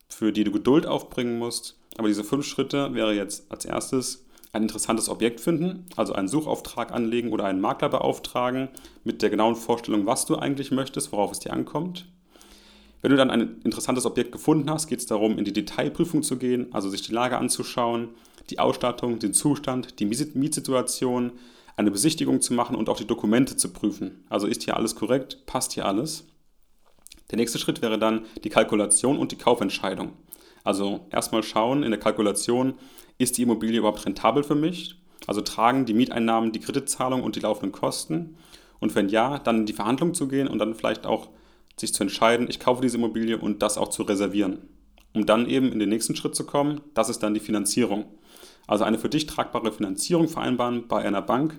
für 0.08 0.32
die 0.32 0.44
du 0.44 0.52
Geduld 0.52 0.88
aufbringen 0.88 1.38
musst. 1.38 1.78
Aber 1.98 2.08
diese 2.08 2.24
fünf 2.24 2.46
Schritte 2.46 2.94
wäre 2.94 3.14
jetzt 3.14 3.52
als 3.52 3.66
erstes 3.66 4.25
ein 4.56 4.64
interessantes 4.64 5.10
Objekt 5.10 5.42
finden, 5.42 5.86
also 5.96 6.14
einen 6.14 6.28
Suchauftrag 6.28 6.92
anlegen 6.92 7.32
oder 7.32 7.44
einen 7.46 7.62
Makler 7.62 7.90
beauftragen 7.90 8.70
mit 9.04 9.22
der 9.22 9.30
genauen 9.30 9.56
Vorstellung, 9.56 10.06
was 10.06 10.26
du 10.26 10.38
eigentlich 10.38 10.72
möchtest, 10.72 11.12
worauf 11.12 11.32
es 11.32 11.40
dir 11.40 11.54
ankommt. 11.54 12.08
Wenn 13.02 13.12
du 13.12 13.18
dann 13.18 13.30
ein 13.30 13.62
interessantes 13.64 14.06
Objekt 14.06 14.32
gefunden 14.32 14.70
hast, 14.70 14.88
geht 14.88 15.00
es 15.00 15.06
darum, 15.06 15.38
in 15.38 15.46
die 15.46 15.54
Detailprüfung 15.54 16.24
zu 16.24 16.38
gehen, 16.38 16.74
also 16.74 16.90
sich 16.90 17.04
die 17.04 17.12
Lage 17.12 17.38
anzuschauen, 17.38 18.10
die 18.50 18.60
Ausstattung, 18.60 19.20
den 19.20 19.34
Zustand, 19.34 20.00
die 20.00 20.06
Mietsituation, 20.06 21.34
eine 21.76 21.92
Besichtigung 21.92 22.42
zu 22.42 22.54
machen 22.54 22.76
und 22.76 22.90
auch 22.90 22.98
die 22.98 23.06
Dokumente 23.06 23.58
zu 23.58 23.74
prüfen. 23.74 24.24
Also 24.30 24.48
ist 24.48 24.64
hier 24.64 24.78
alles 24.78 24.96
korrekt, 24.96 25.46
passt 25.46 25.74
hier 25.74 25.86
alles. 25.86 26.26
Der 27.30 27.38
nächste 27.38 27.60
Schritt 27.60 27.82
wäre 27.82 28.00
dann 28.00 28.26
die 28.44 28.50
Kalkulation 28.50 29.18
und 29.18 29.32
die 29.32 29.38
Kaufentscheidung. 29.38 30.14
Also 30.66 31.06
erstmal 31.12 31.44
schauen 31.44 31.84
in 31.84 31.92
der 31.92 32.00
Kalkulation, 32.00 32.74
ist 33.18 33.38
die 33.38 33.44
Immobilie 33.44 33.80
überhaupt 33.80 34.06
rentabel 34.06 34.44
für 34.44 34.56
mich? 34.56 35.00
Also 35.28 35.40
tragen 35.40 35.86
die 35.86 35.94
Mieteinnahmen 35.94 36.52
die 36.52 36.60
Kreditzahlung 36.60 37.24
und 37.24 37.38
die 37.38 37.40
laufenden 37.40 37.72
Kosten? 37.72 38.36
Und 38.80 38.94
wenn 38.96 39.08
ja, 39.08 39.40
dann 39.40 39.60
in 39.60 39.66
die 39.66 39.74
Verhandlung 39.74 40.14
zu 40.14 40.28
gehen 40.28 40.48
und 40.48 40.60
dann 40.60 40.76
vielleicht 40.76 41.06
auch 41.06 41.30
sich 41.78 41.94
zu 41.94 42.04
entscheiden, 42.04 42.48
ich 42.50 42.60
kaufe 42.60 42.82
diese 42.82 42.98
Immobilie 42.98 43.38
und 43.38 43.62
das 43.62 43.78
auch 43.78 43.90
zu 43.90 44.04
reservieren. 44.04 44.68
Um 45.14 45.26
dann 45.26 45.48
eben 45.48 45.72
in 45.72 45.80
den 45.80 45.90
nächsten 45.90 46.16
Schritt 46.16 46.36
zu 46.36 46.46
kommen, 46.46 46.82
das 46.94 47.10
ist 47.10 47.20
dann 47.20 47.34
die 47.34 47.40
Finanzierung. 47.40 48.06
Also 48.68 48.84
eine 48.84 48.98
für 48.98 49.10
dich 49.10 49.28
tragbare 49.28 49.72
Finanzierung 49.72 50.28
vereinbaren 50.28 50.88
bei 50.88 51.04
einer 51.06 51.22
Bank 51.22 51.58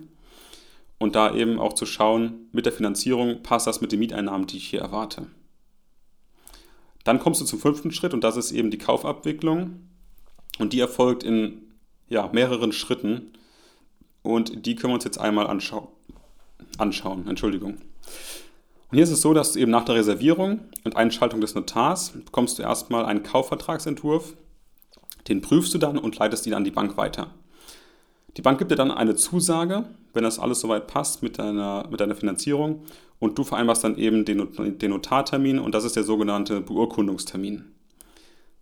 und 0.99 1.15
da 1.15 1.33
eben 1.33 1.59
auch 1.59 1.73
zu 1.73 1.85
schauen, 1.85 2.49
mit 2.51 2.65
der 2.65 2.73
Finanzierung 2.73 3.41
passt 3.41 3.67
das 3.67 3.81
mit 3.81 3.91
den 3.91 3.99
Mieteinnahmen, 3.99 4.47
die 4.47 4.57
ich 4.57 4.67
hier 4.67 4.81
erwarte. 4.81 5.27
Dann 7.07 7.19
kommst 7.19 7.39
du 7.39 7.45
zum 7.45 7.59
fünften 7.59 7.91
Schritt 7.91 8.13
und 8.13 8.25
das 8.25 8.35
ist 8.35 8.51
eben 8.51 8.69
die 8.69 8.77
Kaufabwicklung. 8.77 9.87
Und 10.59 10.73
die 10.73 10.81
erfolgt 10.81 11.23
in 11.23 11.61
ja, 12.09 12.29
mehreren 12.33 12.73
Schritten. 12.73 13.31
Und 14.23 14.65
die 14.65 14.75
können 14.75 14.91
wir 14.91 14.95
uns 14.95 15.05
jetzt 15.05 15.17
einmal 15.17 15.47
anschau 15.47 15.93
anschauen. 16.77 17.29
Entschuldigung. 17.29 17.75
Und 18.89 18.95
hier 18.95 19.03
ist 19.03 19.11
es 19.11 19.21
so, 19.21 19.33
dass 19.33 19.53
du 19.53 19.59
eben 19.59 19.71
nach 19.71 19.85
der 19.85 19.95
Reservierung 19.95 20.59
und 20.83 20.97
Einschaltung 20.97 21.39
des 21.39 21.55
Notars 21.55 22.09
bekommst 22.09 22.59
du 22.59 22.63
erstmal 22.63 23.05
einen 23.05 23.23
Kaufvertragsentwurf. 23.23 24.35
Den 25.29 25.39
prüfst 25.39 25.73
du 25.73 25.77
dann 25.77 25.97
und 25.97 26.17
leitest 26.17 26.45
ihn 26.45 26.55
an 26.55 26.65
die 26.65 26.71
Bank 26.71 26.97
weiter. 26.97 27.33
Die 28.37 28.43
Bank 28.43 28.59
gibt 28.59 28.69
dir 28.69 28.75
dann 28.75 28.91
eine 28.91 29.15
Zusage, 29.15 29.85
wenn 30.13 30.23
das 30.23 30.37
alles 30.37 30.59
soweit 30.59 30.85
passt 30.85 31.23
mit 31.23 31.39
deiner, 31.39 31.87
mit 31.89 31.99
deiner 31.99 32.15
Finanzierung 32.15 32.83
und 33.17 33.37
du 33.37 33.43
vereinbarst 33.43 33.83
dann 33.83 33.97
eben 33.97 34.25
den, 34.25 34.77
den 34.77 34.91
Notartermin 34.91 35.57
und 35.57 35.73
das 35.73 35.83
ist 35.83 35.95
der 35.95 36.03
sogenannte 36.03 36.61
Beurkundungstermin. 36.61 37.65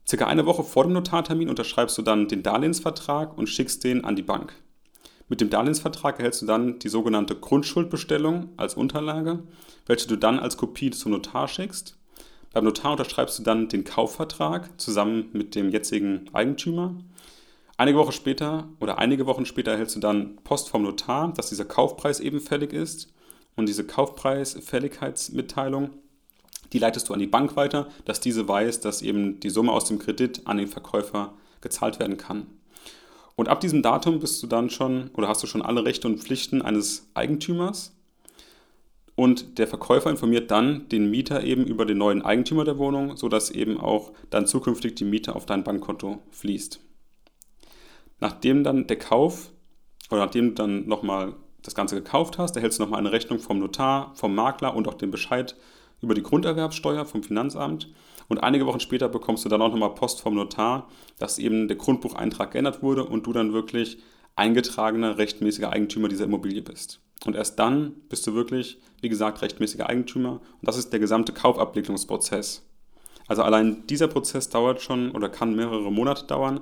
Circa 0.07 0.27
eine 0.27 0.45
Woche 0.45 0.63
vor 0.63 0.83
dem 0.83 0.93
Notartermin 0.93 1.49
unterschreibst 1.49 1.97
du 1.97 2.03
dann 2.03 2.29
den 2.29 2.41
Darlehensvertrag 2.41 3.37
und 3.37 3.47
schickst 3.47 3.83
den 3.83 4.05
an 4.05 4.15
die 4.15 4.21
Bank. 4.21 4.53
Mit 5.27 5.41
dem 5.41 5.49
Darlehensvertrag 5.49 6.19
erhältst 6.19 6.43
du 6.43 6.45
dann 6.45 6.79
die 6.79 6.89
sogenannte 6.89 7.35
Grundschuldbestellung 7.35 8.49
als 8.57 8.75
Unterlage, 8.75 9.43
welche 9.87 10.07
du 10.07 10.15
dann 10.15 10.39
als 10.39 10.55
Kopie 10.55 10.91
zum 10.91 11.11
Notar 11.11 11.47
schickst. 11.47 11.97
Beim 12.53 12.63
Notar 12.63 12.91
unterschreibst 12.91 13.39
du 13.39 13.43
dann 13.43 13.67
den 13.67 13.83
Kaufvertrag 13.83 14.79
zusammen 14.79 15.29
mit 15.33 15.55
dem 15.55 15.69
jetzigen 15.69 16.29
Eigentümer. 16.31 16.95
Einige 17.77 17.97
Wochen 17.97 18.13
später 18.13 18.69
oder 18.79 18.99
einige 18.99 19.25
Wochen 19.25 19.45
später 19.45 19.71
erhältst 19.71 19.97
du 19.97 19.99
dann 19.99 20.37
Post 20.45 20.69
vom 20.69 20.83
Notar, 20.83 21.33
dass 21.33 21.49
dieser 21.49 21.65
Kaufpreis 21.65 22.21
eben 22.21 22.39
fällig 22.39 22.71
ist 22.71 23.11
und 23.57 23.67
diese 23.67 23.85
Kaufpreisfälligkeitsmitteilung, 23.85 25.89
die 26.71 26.79
leitest 26.79 27.09
du 27.09 27.13
an 27.13 27.19
die 27.19 27.27
Bank 27.27 27.57
weiter, 27.57 27.89
dass 28.05 28.21
diese 28.21 28.47
weiß, 28.47 28.79
dass 28.79 29.01
eben 29.01 29.41
die 29.41 29.49
Summe 29.49 29.73
aus 29.73 29.83
dem 29.85 29.99
Kredit 29.99 30.43
an 30.45 30.55
den 30.55 30.69
Verkäufer 30.69 31.33
gezahlt 31.59 31.99
werden 31.99 32.15
kann. 32.15 32.47
Und 33.35 33.49
ab 33.49 33.59
diesem 33.59 33.81
Datum 33.81 34.19
bist 34.19 34.41
du 34.41 34.47
dann 34.47 34.69
schon 34.69 35.09
oder 35.13 35.27
hast 35.27 35.43
du 35.43 35.47
schon 35.47 35.61
alle 35.61 35.83
Rechte 35.83 36.07
und 36.07 36.19
Pflichten 36.19 36.61
eines 36.61 37.09
Eigentümers. 37.13 37.91
Und 39.15 39.59
der 39.59 39.67
Verkäufer 39.67 40.09
informiert 40.09 40.49
dann 40.51 40.87
den 40.87 41.09
Mieter 41.09 41.43
eben 41.43 41.65
über 41.65 41.85
den 41.85 41.97
neuen 41.97 42.21
Eigentümer 42.21 42.63
der 42.63 42.77
Wohnung, 42.77 43.17
sodass 43.17 43.51
eben 43.51 43.79
auch 43.79 44.13
dann 44.29 44.47
zukünftig 44.47 44.95
die 44.95 45.05
Miete 45.05 45.35
auf 45.35 45.45
dein 45.45 45.65
Bankkonto 45.65 46.19
fließt. 46.31 46.79
Nachdem 48.19 48.63
dann 48.63 48.87
der 48.87 48.97
Kauf 48.97 49.51
oder 50.09 50.25
nachdem 50.25 50.49
du 50.49 50.53
dann 50.55 50.87
nochmal 50.87 51.35
das 51.61 51.75
Ganze 51.75 51.95
gekauft 51.95 52.37
hast, 52.37 52.55
erhältst 52.55 52.79
du 52.79 52.83
nochmal 52.83 52.99
eine 52.99 53.11
Rechnung 53.11 53.39
vom 53.39 53.59
Notar, 53.59 54.13
vom 54.15 54.35
Makler 54.35 54.75
und 54.75 54.87
auch 54.87 54.93
den 54.93 55.11
Bescheid 55.11 55.55
über 56.01 56.13
die 56.13 56.23
Grunderwerbssteuer 56.23 57.05
vom 57.05 57.23
Finanzamt. 57.23 57.91
Und 58.27 58.43
einige 58.43 58.65
Wochen 58.65 58.79
später 58.79 59.09
bekommst 59.09 59.45
du 59.45 59.49
dann 59.49 59.61
auch 59.61 59.71
nochmal 59.71 59.93
Post 59.95 60.21
vom 60.21 60.35
Notar, 60.35 60.87
dass 61.19 61.39
eben 61.39 61.67
der 61.67 61.77
Grundbucheintrag 61.77 62.51
geändert 62.51 62.81
wurde 62.81 63.05
und 63.05 63.25
du 63.25 63.33
dann 63.33 63.53
wirklich 63.53 63.97
eingetragener, 64.35 65.17
rechtmäßiger 65.17 65.71
Eigentümer 65.71 66.07
dieser 66.07 66.25
Immobilie 66.25 66.61
bist. 66.61 67.01
Und 67.25 67.35
erst 67.35 67.57
dann 67.57 67.93
bist 68.09 68.27
du 68.27 68.33
wirklich, 68.33 68.79
wie 69.01 69.09
gesagt, 69.09 69.41
rechtmäßiger 69.41 69.87
Eigentümer. 69.87 70.33
Und 70.33 70.67
das 70.67 70.77
ist 70.77 70.91
der 70.91 70.99
gesamte 70.99 71.33
Kaufabwicklungsprozess. 71.33 72.63
Also 73.27 73.41
allein 73.41 73.87
dieser 73.87 74.07
Prozess 74.07 74.49
dauert 74.49 74.81
schon 74.81 75.11
oder 75.11 75.29
kann 75.29 75.55
mehrere 75.55 75.91
Monate 75.91 76.25
dauern, 76.25 76.61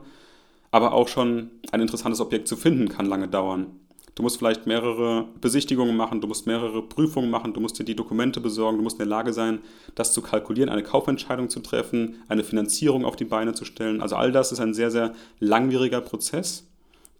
aber 0.73 0.93
auch 0.93 1.07
schon 1.07 1.51
ein 1.71 1.81
interessantes 1.81 2.19
Objekt 2.19 2.47
zu 2.47 2.57
finden 2.57 2.89
kann 2.89 3.05
lange 3.05 3.27
dauern. 3.27 3.67
Du 4.15 4.23
musst 4.23 4.37
vielleicht 4.39 4.65
mehrere 4.65 5.27
Besichtigungen 5.39 5.95
machen, 5.95 6.19
du 6.19 6.27
musst 6.27 6.47
mehrere 6.47 6.81
Prüfungen 6.81 7.29
machen, 7.29 7.53
du 7.53 7.59
musst 7.59 7.77
dir 7.77 7.83
die 7.83 7.95
Dokumente 7.95 8.41
besorgen, 8.41 8.77
du 8.77 8.83
musst 8.83 8.95
in 8.95 9.07
der 9.07 9.07
Lage 9.07 9.33
sein, 9.33 9.59
das 9.93 10.13
zu 10.13 10.23
kalkulieren, 10.23 10.71
eine 10.71 10.81
Kaufentscheidung 10.81 11.51
zu 11.51 11.59
treffen, 11.59 12.23
eine 12.27 12.43
Finanzierung 12.43 13.05
auf 13.05 13.15
die 13.15 13.25
Beine 13.25 13.53
zu 13.53 13.65
stellen. 13.65 14.01
Also 14.01 14.15
all 14.15 14.31
das 14.31 14.51
ist 14.51 14.59
ein 14.59 14.73
sehr, 14.73 14.89
sehr 14.89 15.13
langwieriger 15.39 16.01
Prozess, 16.01 16.65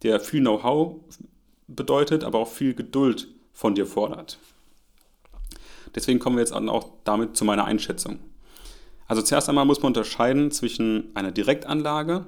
der 0.01 0.19
viel 0.19 0.41
Know-how 0.41 0.95
bedeutet, 1.67 2.23
aber 2.23 2.39
auch 2.39 2.49
viel 2.49 2.73
Geduld 2.73 3.27
von 3.53 3.75
dir 3.75 3.85
fordert. 3.85 4.39
Deswegen 5.93 6.17
kommen 6.17 6.37
wir 6.37 6.41
jetzt 6.41 6.53
auch 6.53 6.89
damit 7.03 7.37
zu 7.37 7.45
meiner 7.45 7.65
Einschätzung. 7.65 8.17
Also 9.07 9.21
zuerst 9.21 9.47
einmal 9.47 9.65
muss 9.65 9.83
man 9.83 9.91
unterscheiden 9.91 10.49
zwischen 10.49 11.11
einer 11.13 11.31
Direktanlage 11.31 12.25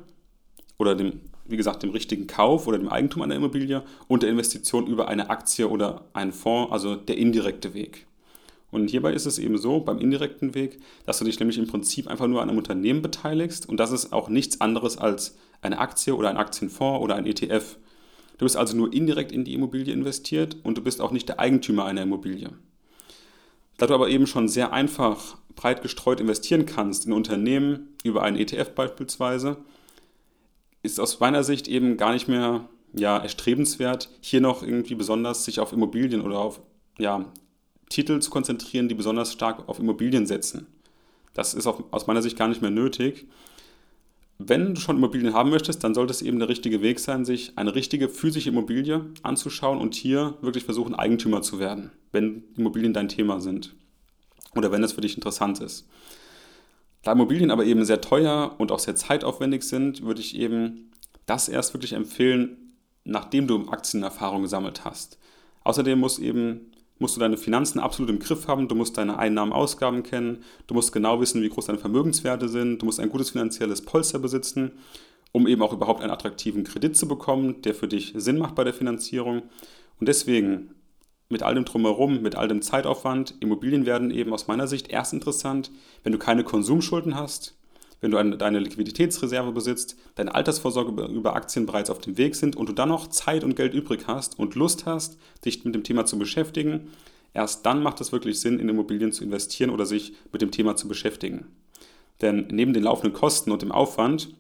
oder 0.78 0.96
dem 0.96 1.22
wie 1.46 1.58
gesagt, 1.58 1.84
dem 1.84 1.92
richtigen 1.92 2.28
Kauf 2.28 2.68
oder 2.68 2.78
dem 2.78 2.90
Eigentum 2.90 3.22
einer 3.22 3.36
Immobilie 3.36 3.84
und 4.08 4.24
der 4.24 4.30
Investition 4.30 4.88
über 4.88 5.08
eine 5.08 5.30
Aktie 5.30 5.70
oder 5.70 6.06
einen 6.14 6.32
Fonds, 6.32 6.72
also 6.72 6.96
der 6.96 7.18
indirekte 7.18 7.74
Weg. 7.74 8.08
Und 8.72 8.90
hierbei 8.90 9.14
ist 9.14 9.26
es 9.26 9.38
eben 9.38 9.58
so, 9.58 9.80
beim 9.80 10.00
indirekten 10.00 10.56
Weg, 10.56 10.80
dass 11.06 11.20
du 11.20 11.26
dich 11.26 11.40
nämlich 11.40 11.58
im 11.58 11.68
Prinzip 11.68 12.08
einfach 12.08 12.28
nur 12.28 12.42
an 12.42 12.50
einem 12.50 12.58
Unternehmen 12.58 13.02
beteiligst 13.02 13.70
und 13.70 13.80
das 13.80 13.92
ist 13.92 14.12
auch 14.12 14.28
nichts 14.28 14.60
anderes 14.60 14.98
als 14.98 15.38
eine 15.62 15.78
Aktie 15.80 16.16
oder 16.16 16.30
ein 16.30 16.38
Aktienfonds 16.38 17.02
oder 17.04 17.16
ein 17.16 17.26
ETF. 17.28 17.78
Du 18.38 18.46
bist 18.46 18.58
also 18.58 18.76
nur 18.76 18.92
indirekt 18.92 19.32
in 19.32 19.46
die 19.46 19.54
Immobilie 19.54 19.94
investiert 19.94 20.58
und 20.64 20.78
du 20.78 20.82
bist 20.82 21.00
auch 21.00 21.12
nicht 21.12 21.30
der 21.30 21.40
Eigentümer 21.40 21.86
einer 21.86 22.02
Immobilie. 22.02 22.50
Da 23.78 23.88
du 23.88 23.94
aber 23.94 24.10
eben 24.10 24.28
schon 24.28 24.50
sehr 24.50 24.74
einfach 24.74 25.38
breit 25.56 25.82
gestreut 25.82 26.20
investieren 26.20 26.66
kannst 26.66 27.06
in 27.06 27.14
Unternehmen 27.14 27.96
über 28.04 28.24
einen 28.24 28.38
ETF 28.38 28.72
beispielsweise, 28.72 29.58
ist 30.86 31.00
aus 31.00 31.20
meiner 31.20 31.44
Sicht 31.44 31.68
eben 31.68 31.98
gar 31.98 32.14
nicht 32.14 32.28
mehr 32.28 32.68
ja, 32.94 33.18
erstrebenswert, 33.18 34.10
hier 34.22 34.42
noch 34.42 34.64
irgendwie 34.64 34.96
besonders 34.96 35.44
sich 35.44 35.60
auf 35.60 35.74
Immobilien 35.74 36.22
oder 36.22 36.40
auf 36.40 36.62
ja, 36.98 37.26
Titel 37.90 38.20
zu 38.20 38.32
konzentrieren, 38.32 38.88
die 38.88 38.96
besonders 38.96 39.34
stark 39.34 39.68
auf 39.68 39.80
Immobilien 39.80 40.26
setzen. 40.26 40.68
Das 41.34 41.54
ist 41.54 41.68
auch 41.68 41.84
aus 41.92 42.08
meiner 42.08 42.22
Sicht 42.22 42.38
gar 42.38 42.48
nicht 42.48 42.62
mehr 42.62 42.72
nötig. 42.72 43.28
Wenn 44.38 44.76
du 44.76 44.82
schon 44.82 44.98
Immobilien 44.98 45.34
haben 45.34 45.50
möchtest, 45.50 45.84
dann 45.84 45.94
sollte 45.94 46.12
es 46.12 46.22
eben 46.22 46.40
der 46.40 46.50
richtige 46.50 46.82
Weg 46.82 47.00
sein, 47.00 47.26
sich 47.26 47.54
eine 47.58 47.76
richtige 47.76 48.10
physische 48.10 48.50
Immobilie 48.50 49.06
anzuschauen 49.24 49.80
und 49.80 49.96
hier 49.96 50.36
wirklich 50.42 50.66
versuchen, 50.66 50.96
Eigentümer 50.96 51.42
zu 51.42 51.60
werden, 51.60 51.92
wenn 52.12 52.44
Immobilien 52.58 52.94
dein 52.94 53.08
Thema 53.08 53.40
sind 53.40 53.74
oder 54.56 54.72
wenn 54.72 54.84
es 54.84 54.94
für 54.94 55.02
dich 55.02 55.16
interessant 55.16 55.60
ist. 55.62 55.88
Da 57.06 57.12
Immobilien 57.12 57.52
aber 57.52 57.66
eben 57.66 57.86
sehr 57.86 58.02
teuer 58.02 58.56
und 58.58 58.72
auch 58.72 58.80
sehr 58.80 58.96
zeitaufwendig 58.96 59.62
sind, 59.62 60.02
würde 60.02 60.22
ich 60.22 60.36
eben 60.36 60.90
das 61.28 61.48
erst 61.48 61.76
wirklich 61.76 61.94
empfehlen, 61.94 62.74
nachdem 63.04 63.46
du 63.46 63.70
Aktienerfahrung 63.70 64.42
gesammelt 64.42 64.86
hast. 64.86 65.20
Außerdem 65.64 66.00
muss 66.00 66.18
eben, 66.18 66.72
musst 66.98 67.16
du 67.16 67.20
deine 67.20 67.38
Finanzen 67.38 67.80
absolut 67.80 68.10
im 68.10 68.18
Griff 68.18 68.48
haben, 68.48 68.68
du 68.68 68.74
musst 68.74 68.98
deine 68.98 69.20
Einnahmen, 69.20 69.54
Ausgaben 69.54 70.02
kennen, 70.02 70.40
du 70.66 70.74
musst 70.74 70.94
genau 70.94 71.22
wissen, 71.22 71.44
wie 71.44 71.50
groß 71.50 71.68
deine 71.68 71.78
Vermögenswerte 71.78 72.50
sind, 72.50 72.82
du 72.82 72.88
musst 72.88 73.00
ein 73.00 73.10
gutes 73.10 73.30
finanzielles 73.30 73.84
Polster 73.84 74.18
besitzen, 74.18 74.72
um 75.32 75.46
eben 75.46 75.62
auch 75.62 75.74
überhaupt 75.74 76.02
einen 76.02 76.12
attraktiven 76.12 76.64
Kredit 76.64 76.98
zu 76.98 77.08
bekommen, 77.08 77.62
der 77.62 77.76
für 77.76 77.88
dich 77.88 78.14
Sinn 78.16 78.40
macht 78.40 78.56
bei 78.56 78.64
der 78.64 78.74
Finanzierung. 78.74 79.44
Und 80.00 80.08
deswegen 80.08 80.72
mit 81.30 81.44
all 81.44 81.56
dem 81.56 81.66
drumherum, 81.66 82.22
mit 82.22 82.36
all 82.36 82.48
dem 82.48 82.62
Zeitaufwand, 82.62 83.36
Immobilien 83.40 83.86
werden 83.86 84.12
eben 84.12 84.34
aus 84.34 84.48
meiner 84.48 84.68
Sicht 84.68 84.90
erst 84.90 85.14
interessant, 85.14 85.72
wenn 86.04 86.12
du 86.12 86.20
keine 86.20 86.44
Konsumschulden 86.44 87.16
hast, 87.16 87.56
wenn 88.02 88.12
du 88.12 88.18
eine, 88.18 88.38
deine 88.38 88.60
Liquiditätsreserve 88.60 89.52
besitzt, 89.52 89.98
deine 90.16 90.36
Altersvorsorge 90.36 91.06
über, 91.08 91.36
Aktien 91.36 91.66
bereits 91.66 91.90
auf 91.90 92.00
dem 92.00 92.18
Weg 92.18 92.36
sind 92.36 92.56
und 92.56 92.70
du 92.70 92.74
dann 92.74 92.90
noch 92.90 93.08
Zeit 93.08 93.44
und 93.44 93.56
Geld 93.56 93.74
übrig 93.74 94.02
hast 94.08 94.38
und 94.38 94.56
Lust 94.56 94.86
hast, 94.86 95.18
dich 95.44 95.66
mit 95.66 95.74
dem 95.74 95.84
Thema 95.84 96.06
zu 96.06 96.20
beschäftigen. 96.20 96.92
Erst 97.34 97.66
dann 97.66 97.82
macht 97.82 98.00
es 98.02 98.12
wirklich 98.12 98.40
Sinn, 98.40 98.60
in 98.60 98.70
Immobilien 98.70 99.12
zu 99.12 99.24
investieren 99.24 99.72
oder 99.72 99.86
sich 99.86 100.14
mit 100.32 100.42
dem 100.42 100.52
Thema 100.52 100.76
zu 100.76 100.88
beschäftigen. 100.88 101.48
Denn 102.22 102.48
neben 102.52 102.74
den 102.74 102.84
laufenden 102.84 103.14
Kosten 103.14 103.52
und 103.52 103.62
dem 103.62 103.72
Aufwand 103.72 104.36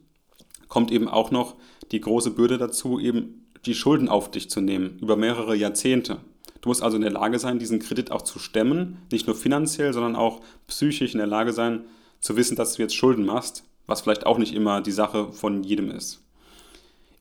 kommt 0.67 0.91
eben 0.91 1.07
auch 1.07 1.31
noch 1.31 1.55
die 1.91 1.99
große 1.99 2.31
Bürde 2.31 2.57
dazu, 2.57 2.99
eben 2.99 3.47
die 3.65 3.75
Schulden 3.75 4.09
auf 4.09 4.31
dich 4.31 4.49
zu 4.49 4.61
nehmen 4.61 4.99
über 5.01 5.15
mehrere 5.15 5.55
Jahrzehnte. 5.55 6.19
Du 6.65 6.69
musst 6.69 6.81
also 6.81 6.95
in 6.95 7.03
der 7.03 7.11
Lage 7.11 7.37
sein, 7.37 7.59
diesen 7.59 7.77
Kredit 7.77 8.09
auch 8.09 8.23
zu 8.23 8.39
stemmen, 8.39 8.97
nicht 9.11 9.27
nur 9.27 9.35
finanziell, 9.35 9.93
sondern 9.93 10.15
auch 10.15 10.41
psychisch 10.65 11.13
in 11.13 11.19
der 11.19 11.27
Lage 11.27 11.53
sein, 11.53 11.85
zu 12.21 12.37
wissen, 12.37 12.55
dass 12.55 12.73
du 12.73 12.81
jetzt 12.81 12.95
Schulden 12.95 13.23
machst, 13.23 13.65
was 13.85 14.01
vielleicht 14.01 14.25
auch 14.25 14.39
nicht 14.39 14.51
immer 14.51 14.81
die 14.81 14.91
Sache 14.91 15.31
von 15.31 15.61
jedem 15.61 15.91
ist. 15.91 16.23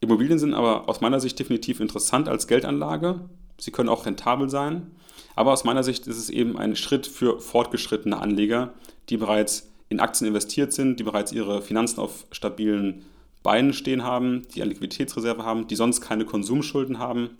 Immobilien 0.00 0.38
sind 0.38 0.54
aber 0.54 0.88
aus 0.88 1.02
meiner 1.02 1.20
Sicht 1.20 1.38
definitiv 1.38 1.80
interessant 1.80 2.26
als 2.26 2.46
Geldanlage. 2.46 3.20
Sie 3.58 3.70
können 3.70 3.90
auch 3.90 4.06
rentabel 4.06 4.48
sein. 4.48 4.92
Aber 5.36 5.52
aus 5.52 5.64
meiner 5.64 5.82
Sicht 5.82 6.06
ist 6.06 6.16
es 6.16 6.30
eben 6.30 6.56
ein 6.56 6.74
Schritt 6.74 7.06
für 7.06 7.38
fortgeschrittene 7.38 8.18
Anleger, 8.18 8.72
die 9.10 9.18
bereits 9.18 9.70
in 9.90 10.00
Aktien 10.00 10.26
investiert 10.26 10.72
sind, 10.72 10.98
die 10.98 11.04
bereits 11.04 11.32
ihre 11.32 11.60
Finanzen 11.60 12.00
auf 12.00 12.24
stabilen 12.30 13.04
Beinen 13.42 13.74
stehen 13.74 14.04
haben, 14.04 14.48
die 14.54 14.62
eine 14.62 14.70
Liquiditätsreserve 14.70 15.44
haben, 15.44 15.66
die 15.66 15.76
sonst 15.76 16.00
keine 16.00 16.24
Konsumschulden 16.24 16.98
haben, 16.98 17.36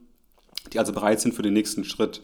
die 0.73 0.79
also 0.79 0.93
bereit 0.93 1.21
sind 1.21 1.35
für 1.35 1.43
den 1.43 1.53
nächsten 1.53 1.85
Schritt. 1.85 2.23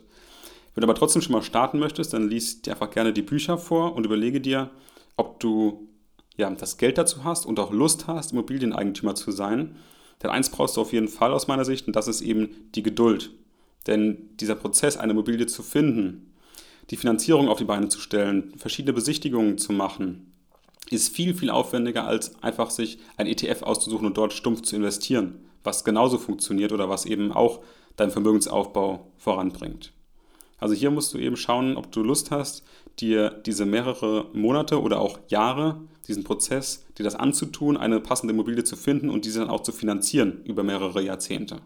Wenn 0.75 0.83
du 0.83 0.87
aber 0.87 0.99
trotzdem 0.99 1.23
schon 1.23 1.33
mal 1.33 1.43
starten 1.43 1.79
möchtest, 1.79 2.13
dann 2.13 2.29
liest 2.29 2.67
dir 2.67 2.73
einfach 2.73 2.91
gerne 2.91 3.13
die 3.13 3.23
Bücher 3.23 3.59
vor 3.59 3.95
und 3.95 4.07
überlege 4.07 4.41
dir, 4.41 4.71
ob 5.17 5.41
du 5.41 5.89
ja, 6.37 6.51
das 6.51 6.79
Geld 6.79 6.99
dazu 6.99 7.25
hast 7.25 7.45
und 7.45 7.59
auch 7.59 7.73
Lust 7.73 8.07
hast, 8.07 8.33
Immobilieneigentümer 8.33 9.15
zu 9.15 9.33
sein. 9.33 9.77
Denn 10.23 10.31
eins 10.31 10.51
brauchst 10.51 10.77
du 10.77 10.81
auf 10.81 10.93
jeden 10.93 11.09
Fall 11.09 11.33
aus 11.33 11.49
meiner 11.49 11.65
Sicht 11.65 11.87
und 11.87 11.97
das 11.97 12.09
ist 12.09 12.21
eben 12.21 12.49
die 12.75 12.83
Geduld. 12.83 13.31
Denn 13.87 14.31
dieser 14.37 14.55
Prozess, 14.55 14.97
eine 14.97 15.13
Immobilie 15.13 15.47
zu 15.47 15.63
finden, 15.63 16.35
die 16.91 16.97
Finanzierung 16.97 17.49
auf 17.49 17.59
die 17.59 17.65
Beine 17.65 17.89
zu 17.89 18.01
stellen, 18.01 18.53
verschiedene 18.57 18.93
Besichtigungen 18.93 19.59
zu 19.59 19.73
machen, 19.73 20.33
ist 20.91 21.15
viel, 21.15 21.35
viel 21.35 21.51
aufwendiger, 21.51 22.07
als 22.07 22.43
einfach 22.43 22.71
sich 22.71 22.99
ein 23.17 23.27
ETF 23.27 23.63
auszusuchen 23.63 24.07
und 24.07 24.17
dort 24.17 24.33
stumpf 24.33 24.63
zu 24.63 24.77
investieren, 24.77 25.45
was 25.63 25.85
genauso 25.85 26.19
funktioniert 26.19 26.73
oder 26.73 26.89
was 26.89 27.07
eben 27.07 27.33
auch 27.33 27.61
deinen 27.97 28.11
Vermögensaufbau 28.11 29.13
voranbringt. 29.17 29.93
Also 30.59 30.75
hier 30.75 30.91
musst 30.91 31.15
du 31.15 31.19
eben 31.19 31.37
schauen, 31.37 31.77
ob 31.77 31.91
du 31.91 32.03
Lust 32.03 32.31
hast, 32.31 32.65
dir 33.01 33.31
diese 33.31 33.65
mehrere 33.65 34.27
Monate 34.35 34.81
oder 34.81 35.01
auch 35.01 35.19
Jahre, 35.29 35.81
diesen 36.07 36.25
Prozess, 36.25 36.85
dir 36.99 37.03
das 37.03 37.15
anzutun, 37.15 37.77
eine 37.77 38.01
passende 38.01 38.35
Immobilie 38.35 38.65
zu 38.65 38.77
finden 38.77 39.09
und 39.09 39.25
diese 39.25 39.41
dann 39.41 39.51
auch 39.51 39.63
zu 39.63 39.73
finanzieren 39.73 40.43
über 40.45 40.63
mehrere 40.63 41.03
Jahrzehnte. 41.03 41.59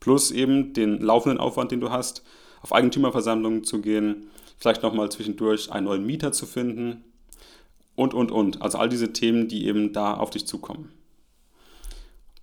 Plus 0.00 0.30
eben 0.30 0.74
den 0.74 1.00
laufenden 1.00 1.38
Aufwand, 1.38 1.72
den 1.72 1.80
du 1.80 1.90
hast, 1.90 2.22
auf 2.60 2.72
Eigentümerversammlungen 2.72 3.64
zu 3.64 3.80
gehen, 3.80 4.26
vielleicht 4.58 4.82
nochmal 4.82 5.10
zwischendurch 5.10 5.72
einen 5.72 5.86
neuen 5.86 6.04
Mieter 6.04 6.32
zu 6.32 6.44
finden 6.46 7.04
und, 7.94 8.14
und, 8.14 8.30
und. 8.30 8.62
Also 8.62 8.78
all 8.78 8.88
diese 8.88 9.12
Themen, 9.12 9.48
die 9.48 9.66
eben 9.66 9.92
da 9.92 10.14
auf 10.14 10.30
dich 10.30 10.46
zukommen. 10.46 10.92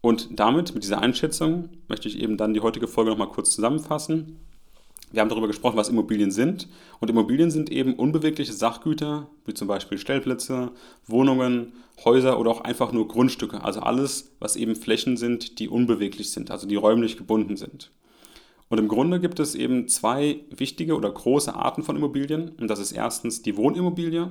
Und 0.06 0.40
damit, 0.40 0.76
mit 0.76 0.84
dieser 0.84 1.02
Einschätzung, 1.02 1.70
möchte 1.88 2.08
ich 2.08 2.20
eben 2.20 2.38
dann 2.38 2.54
die 2.54 2.60
heutige 2.60 2.88
Folge 2.88 3.10
nochmal 3.10 3.30
kurz 3.30 3.56
zusammenfassen. 3.56 4.38
Wir 5.12 5.20
haben 5.20 5.30
darüber 5.30 5.48
gesprochen, 5.48 5.78
was 5.78 5.90
Immobilien 5.90 6.30
sind. 6.30 6.68
Und 7.00 7.10
Immobilien 7.10 7.50
sind 7.50 7.72
eben 7.72 7.96
unbewegliche 7.96 8.54
Sachgüter, 8.54 9.28
wie 9.48 9.56
zum 9.56 9.68
Beispiel 9.68 9.98
Stellplätze, 9.98 10.70
Wohnungen, 11.08 11.74
Häuser 12.04 12.40
oder 12.40 12.52
auch 12.52 12.62
einfach 12.62 12.92
nur 12.92 13.08
Grundstücke. 13.08 13.64
Also 13.64 13.80
alles, 13.80 14.36
was 14.38 14.58
eben 14.58 14.76
Flächen 14.76 15.18
sind, 15.18 15.58
die 15.58 15.70
unbeweglich 15.70 16.30
sind, 16.30 16.52
also 16.52 16.68
die 16.68 16.76
räumlich 16.76 17.18
gebunden 17.18 17.58
sind. 17.58 17.90
Und 18.70 18.78
im 18.78 18.88
Grunde 18.88 19.20
gibt 19.20 19.40
es 19.40 19.56
eben 19.56 19.88
zwei 19.88 20.42
wichtige 20.56 20.98
oder 20.98 21.10
große 21.10 21.56
Arten 21.56 21.82
von 21.82 21.96
Immobilien. 21.96 22.50
Und 22.60 22.68
das 22.68 22.78
ist 22.78 22.92
erstens 22.92 23.42
die 23.42 23.58
Wohnimmobilie, 23.58 24.30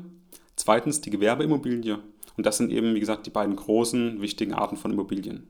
zweitens 0.55 1.01
die 1.01 1.11
Gewerbeimmobilie. 1.11 1.99
Und 2.37 2.47
das 2.47 2.59
sind 2.59 2.71
eben, 2.71 2.95
wie 2.95 3.01
gesagt, 3.01 3.27
die 3.27 3.31
beiden 3.31 3.57
großen, 3.57 4.21
wichtigen 4.21 4.55
Arten 4.55 4.77
von 4.77 4.93
Immobilien. 4.93 5.49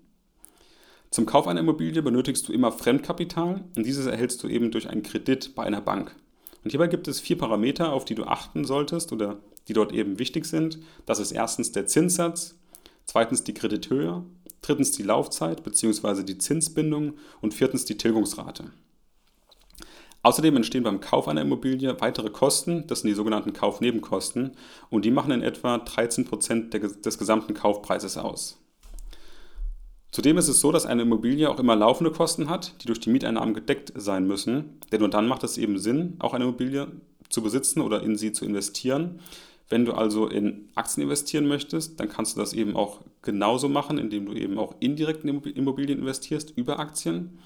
Zum 1.15 1.27
Kauf 1.27 1.47
einer 1.47 1.61
Immobilie 1.61 2.03
benötigst 2.03 2.49
du 2.49 2.53
immer 2.53 2.73
Fremdkapital 2.73 3.63
und 3.77 3.87
dieses 3.87 4.07
erhältst 4.07 4.43
du 4.43 4.49
eben 4.49 4.73
durch 4.73 4.89
einen 4.89 5.05
Kredit 5.05 5.55
bei 5.55 5.63
einer 5.63 5.81
Bank. 5.81 6.13
Und 6.65 6.71
hierbei 6.71 6.89
gibt 6.89 7.07
es 7.07 7.21
vier 7.21 7.39
Parameter, 7.39 7.93
auf 7.93 8.05
die 8.05 8.17
du 8.17 8.25
achten 8.25 8.65
solltest 8.65 9.13
oder 9.13 9.39
die 9.69 9.75
dort 9.75 9.93
eben 9.93 10.19
wichtig 10.19 10.45
sind. 10.45 10.81
Das 11.07 11.21
ist 11.21 11.31
erstens 11.31 11.71
der 11.71 11.87
Zinssatz, 11.87 12.59
zweitens 13.05 13.45
die 13.45 13.55
Kredithöhe, 13.55 14.25
drittens 14.61 14.91
die 14.91 15.05
Laufzeit 15.05 15.63
bzw. 15.63 16.25
die 16.25 16.39
Zinsbindung 16.39 17.13
und 17.41 17.55
viertens 17.55 17.85
die 17.85 17.97
Tilgungsrate. 17.97 18.73
Außerdem 20.25 20.57
entstehen 20.57 20.83
beim 20.83 21.01
Kauf 21.01 21.29
einer 21.29 21.43
Immobilie 21.43 22.01
weitere 22.01 22.31
Kosten, 22.31 22.89
das 22.89 23.03
sind 23.03 23.09
die 23.11 23.15
sogenannten 23.15 23.53
Kaufnebenkosten, 23.53 24.57
und 24.91 25.05
die 25.05 25.13
machen 25.13 25.31
in 25.31 25.43
etwa 25.43 25.77
13% 25.77 26.71
des 27.03 27.19
gesamten 27.19 27.55
Kaufpreises 27.55 28.19
aus. 28.19 28.64
Zudem 30.15 30.39
ist 30.39 30.47
es 30.47 30.61
so, 30.61 30.71
dass 30.71 30.87
eine 30.87 31.03
Immobilie 31.03 31.51
auch 31.51 31.59
immer 31.59 31.75
laufende 31.75 32.13
Kosten 32.13 32.49
hat, 32.49 32.81
die 32.81 32.87
durch 32.87 33.01
die 33.01 33.11
Mieteinnahmen 33.11 33.53
gedeckt 33.53 33.93
sein 33.97 34.29
müssen. 34.29 34.79
Denn 34.93 35.01
nur 35.01 35.11
dann 35.11 35.27
macht 35.27 35.43
es 35.43 35.59
eben 35.59 35.77
Sinn, 35.77 36.15
auch 36.21 36.35
eine 36.35 36.45
Immobilie 36.45 36.87
zu 37.31 37.43
besitzen 37.43 37.81
oder 37.81 38.01
in 38.01 38.17
sie 38.17 38.31
zu 38.31 38.45
investieren. 38.45 39.19
Wenn 39.69 39.85
du 39.85 39.93
also 39.93 40.29
in 40.29 40.69
Aktien 40.77 41.03
investieren 41.03 41.49
möchtest, 41.49 41.99
dann 41.99 42.09
kannst 42.09 42.37
du 42.37 42.41
das 42.41 42.53
eben 42.53 42.77
auch 42.77 43.01
genauso 43.23 43.69
machen, 43.69 43.99
indem 43.99 44.27
du 44.27 44.35
eben 44.35 44.57
auch 44.57 44.77
indirekt 44.79 45.25
in 45.25 45.43
Immobilien 45.43 45.99
investierst 45.99 46.53
über 46.57 46.79
Aktien. 46.79 47.41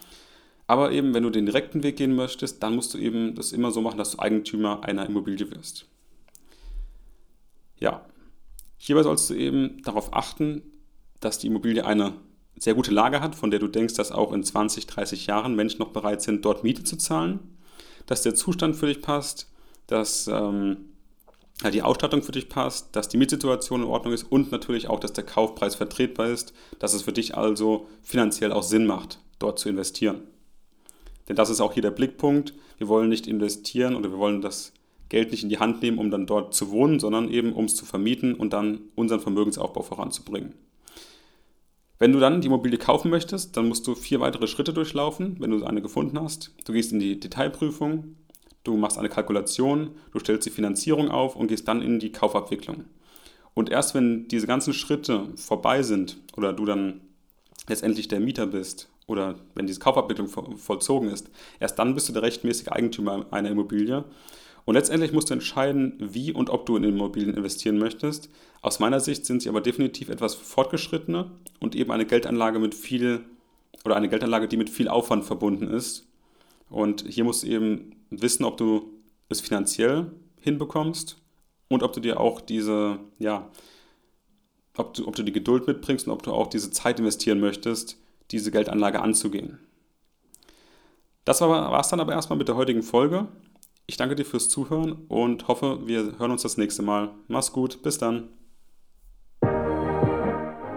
Aber 0.66 0.92
eben, 0.92 1.14
wenn 1.14 1.22
du 1.22 1.30
den 1.30 1.46
direkten 1.46 1.82
Weg 1.82 1.96
gehen 1.96 2.14
möchtest, 2.14 2.62
dann 2.62 2.74
musst 2.74 2.92
du 2.92 2.98
eben 2.98 3.34
das 3.34 3.52
immer 3.52 3.70
so 3.70 3.80
machen, 3.80 3.96
dass 3.96 4.10
du 4.10 4.18
Eigentümer 4.18 4.84
einer 4.84 5.06
Immobilie 5.06 5.50
wirst. 5.52 5.86
Ja, 7.78 8.04
hierbei 8.76 9.04
sollst 9.04 9.30
du 9.30 9.34
eben 9.36 9.80
darauf 9.84 10.12
achten, 10.12 10.60
dass 11.20 11.38
die 11.38 11.46
Immobilie 11.46 11.86
eine 11.86 12.12
sehr 12.60 12.74
gute 12.74 12.90
Lage 12.90 13.20
hat, 13.20 13.34
von 13.34 13.50
der 13.50 13.60
du 13.60 13.68
denkst, 13.68 13.94
dass 13.94 14.12
auch 14.12 14.32
in 14.32 14.42
20, 14.42 14.86
30 14.86 15.26
Jahren 15.26 15.54
Menschen 15.54 15.78
noch 15.78 15.92
bereit 15.92 16.22
sind, 16.22 16.44
dort 16.44 16.64
Miete 16.64 16.84
zu 16.84 16.96
zahlen, 16.96 17.40
dass 18.06 18.22
der 18.22 18.34
Zustand 18.34 18.76
für 18.76 18.86
dich 18.86 19.02
passt, 19.02 19.50
dass 19.86 20.28
ähm, 20.28 20.88
die 21.72 21.82
Ausstattung 21.82 22.22
für 22.22 22.32
dich 22.32 22.48
passt, 22.48 22.94
dass 22.94 23.08
die 23.08 23.16
Mietsituation 23.16 23.82
in 23.82 23.88
Ordnung 23.88 24.14
ist 24.14 24.24
und 24.24 24.52
natürlich 24.52 24.88
auch, 24.88 25.00
dass 25.00 25.12
der 25.12 25.24
Kaufpreis 25.24 25.74
vertretbar 25.74 26.28
ist, 26.28 26.52
dass 26.78 26.94
es 26.94 27.02
für 27.02 27.12
dich 27.12 27.36
also 27.36 27.88
finanziell 28.02 28.52
auch 28.52 28.62
Sinn 28.62 28.86
macht, 28.86 29.20
dort 29.38 29.58
zu 29.58 29.68
investieren. 29.68 30.22
Denn 31.28 31.36
das 31.36 31.50
ist 31.50 31.60
auch 31.60 31.72
hier 31.72 31.82
der 31.82 31.90
Blickpunkt. 31.90 32.54
Wir 32.78 32.88
wollen 32.88 33.08
nicht 33.08 33.26
investieren 33.26 33.96
oder 33.96 34.10
wir 34.10 34.18
wollen 34.18 34.40
das 34.40 34.72
Geld 35.08 35.30
nicht 35.30 35.42
in 35.42 35.48
die 35.48 35.58
Hand 35.58 35.82
nehmen, 35.82 35.98
um 35.98 36.10
dann 36.10 36.26
dort 36.26 36.54
zu 36.54 36.70
wohnen, 36.70 37.00
sondern 37.00 37.28
eben 37.28 37.52
um 37.52 37.64
es 37.64 37.74
zu 37.74 37.84
vermieten 37.84 38.34
und 38.34 38.52
dann 38.52 38.80
unseren 38.94 39.20
Vermögensaufbau 39.20 39.82
voranzubringen. 39.82 40.54
Wenn 41.98 42.12
du 42.12 42.20
dann 42.20 42.40
die 42.40 42.46
Immobilie 42.46 42.78
kaufen 42.78 43.10
möchtest, 43.10 43.56
dann 43.56 43.68
musst 43.68 43.86
du 43.86 43.94
vier 43.94 44.20
weitere 44.20 44.46
Schritte 44.46 44.72
durchlaufen, 44.72 45.36
wenn 45.40 45.50
du 45.50 45.64
eine 45.64 45.82
gefunden 45.82 46.20
hast. 46.20 46.52
Du 46.64 46.72
gehst 46.72 46.92
in 46.92 47.00
die 47.00 47.18
Detailprüfung, 47.18 48.14
du 48.62 48.76
machst 48.76 48.98
eine 48.98 49.08
Kalkulation, 49.08 49.90
du 50.12 50.20
stellst 50.20 50.46
die 50.46 50.50
Finanzierung 50.50 51.10
auf 51.10 51.34
und 51.34 51.48
gehst 51.48 51.66
dann 51.66 51.82
in 51.82 51.98
die 51.98 52.12
Kaufabwicklung. 52.12 52.84
Und 53.54 53.70
erst 53.70 53.94
wenn 53.94 54.28
diese 54.28 54.46
ganzen 54.46 54.72
Schritte 54.72 55.26
vorbei 55.34 55.82
sind 55.82 56.18
oder 56.36 56.52
du 56.52 56.64
dann 56.64 57.00
letztendlich 57.66 58.06
der 58.06 58.20
Mieter 58.20 58.46
bist 58.46 58.88
oder 59.08 59.34
wenn 59.56 59.66
diese 59.66 59.80
Kaufabwicklung 59.80 60.28
vollzogen 60.28 61.10
ist, 61.10 61.28
erst 61.58 61.80
dann 61.80 61.94
bist 61.96 62.08
du 62.08 62.12
der 62.12 62.22
rechtmäßige 62.22 62.68
Eigentümer 62.68 63.26
einer 63.32 63.50
Immobilie 63.50 64.04
und 64.68 64.74
letztendlich 64.74 65.14
musst 65.14 65.30
du 65.30 65.32
entscheiden, 65.32 65.94
wie 65.98 66.30
und 66.30 66.50
ob 66.50 66.66
du 66.66 66.76
in 66.76 66.84
Immobilien 66.84 67.32
investieren 67.32 67.78
möchtest. 67.78 68.28
Aus 68.60 68.80
meiner 68.80 69.00
Sicht 69.00 69.24
sind 69.24 69.40
sie 69.40 69.48
aber 69.48 69.62
definitiv 69.62 70.10
etwas 70.10 70.34
fortgeschrittener 70.34 71.30
und 71.58 71.74
eben 71.74 71.90
eine 71.90 72.04
Geldanlage 72.04 72.58
mit 72.58 72.74
viel 72.74 73.24
oder 73.86 73.96
eine 73.96 74.10
Geldanlage, 74.10 74.46
die 74.46 74.58
mit 74.58 74.68
viel 74.68 74.88
Aufwand 74.88 75.24
verbunden 75.24 75.68
ist. 75.68 76.06
Und 76.68 77.02
hier 77.08 77.24
musst 77.24 77.44
du 77.44 77.46
eben 77.46 77.96
wissen, 78.10 78.44
ob 78.44 78.58
du 78.58 78.92
es 79.30 79.40
finanziell 79.40 80.10
hinbekommst 80.38 81.16
und 81.68 81.82
ob 81.82 81.94
du 81.94 82.00
dir 82.00 82.20
auch 82.20 82.42
diese, 82.42 82.98
ja, 83.18 83.50
ob 84.76 84.92
du, 84.92 85.08
ob 85.08 85.16
du 85.16 85.22
die 85.22 85.32
Geduld 85.32 85.66
mitbringst 85.66 86.06
und 86.06 86.12
ob 86.12 86.22
du 86.22 86.32
auch 86.34 86.46
diese 86.46 86.70
Zeit 86.70 86.98
investieren 86.98 87.40
möchtest, 87.40 87.96
diese 88.32 88.50
Geldanlage 88.50 89.00
anzugehen. 89.00 89.60
Das 91.24 91.40
war 91.40 91.80
es 91.80 91.88
dann 91.88 92.00
aber 92.00 92.12
erstmal 92.12 92.38
mit 92.38 92.48
der 92.48 92.56
heutigen 92.56 92.82
Folge. 92.82 93.28
Ich 93.90 93.96
danke 93.96 94.14
dir 94.14 94.26
fürs 94.26 94.50
Zuhören 94.50 95.06
und 95.08 95.48
hoffe, 95.48 95.86
wir 95.86 96.18
hören 96.18 96.30
uns 96.30 96.42
das 96.42 96.58
nächste 96.58 96.82
Mal. 96.82 97.14
Mach's 97.26 97.52
gut, 97.52 97.82
bis 97.82 97.96
dann. 97.96 98.28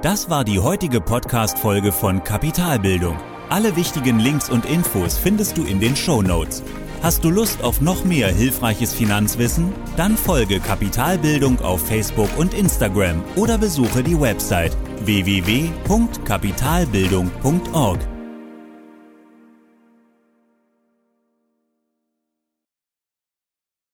Das 0.01 0.29
war 0.29 0.45
die 0.45 0.59
heutige 0.59 1.01
Podcast-Folge 1.01 1.91
von 1.91 2.23
Kapitalbildung. 2.23 3.19
Alle 3.49 3.75
wichtigen 3.75 4.17
Links 4.17 4.49
und 4.49 4.65
Infos 4.65 5.17
findest 5.17 5.57
du 5.57 5.65
in 5.65 5.81
den 5.81 5.97
Show 5.97 6.21
Notes. 6.21 6.63
Hast 7.03 7.25
du 7.25 7.29
Lust 7.29 7.61
auf 7.63 7.81
noch 7.81 8.05
mehr 8.05 8.29
hilfreiches 8.29 8.93
Finanzwissen? 8.93 9.73
Dann 9.97 10.15
folge 10.15 10.61
Kapitalbildung 10.61 11.59
auf 11.59 11.85
Facebook 11.85 12.29
und 12.37 12.53
Instagram 12.53 13.21
oder 13.35 13.57
besuche 13.57 14.03
die 14.03 14.17
Website 14.19 14.77
www.kapitalbildung.org. 15.03 17.99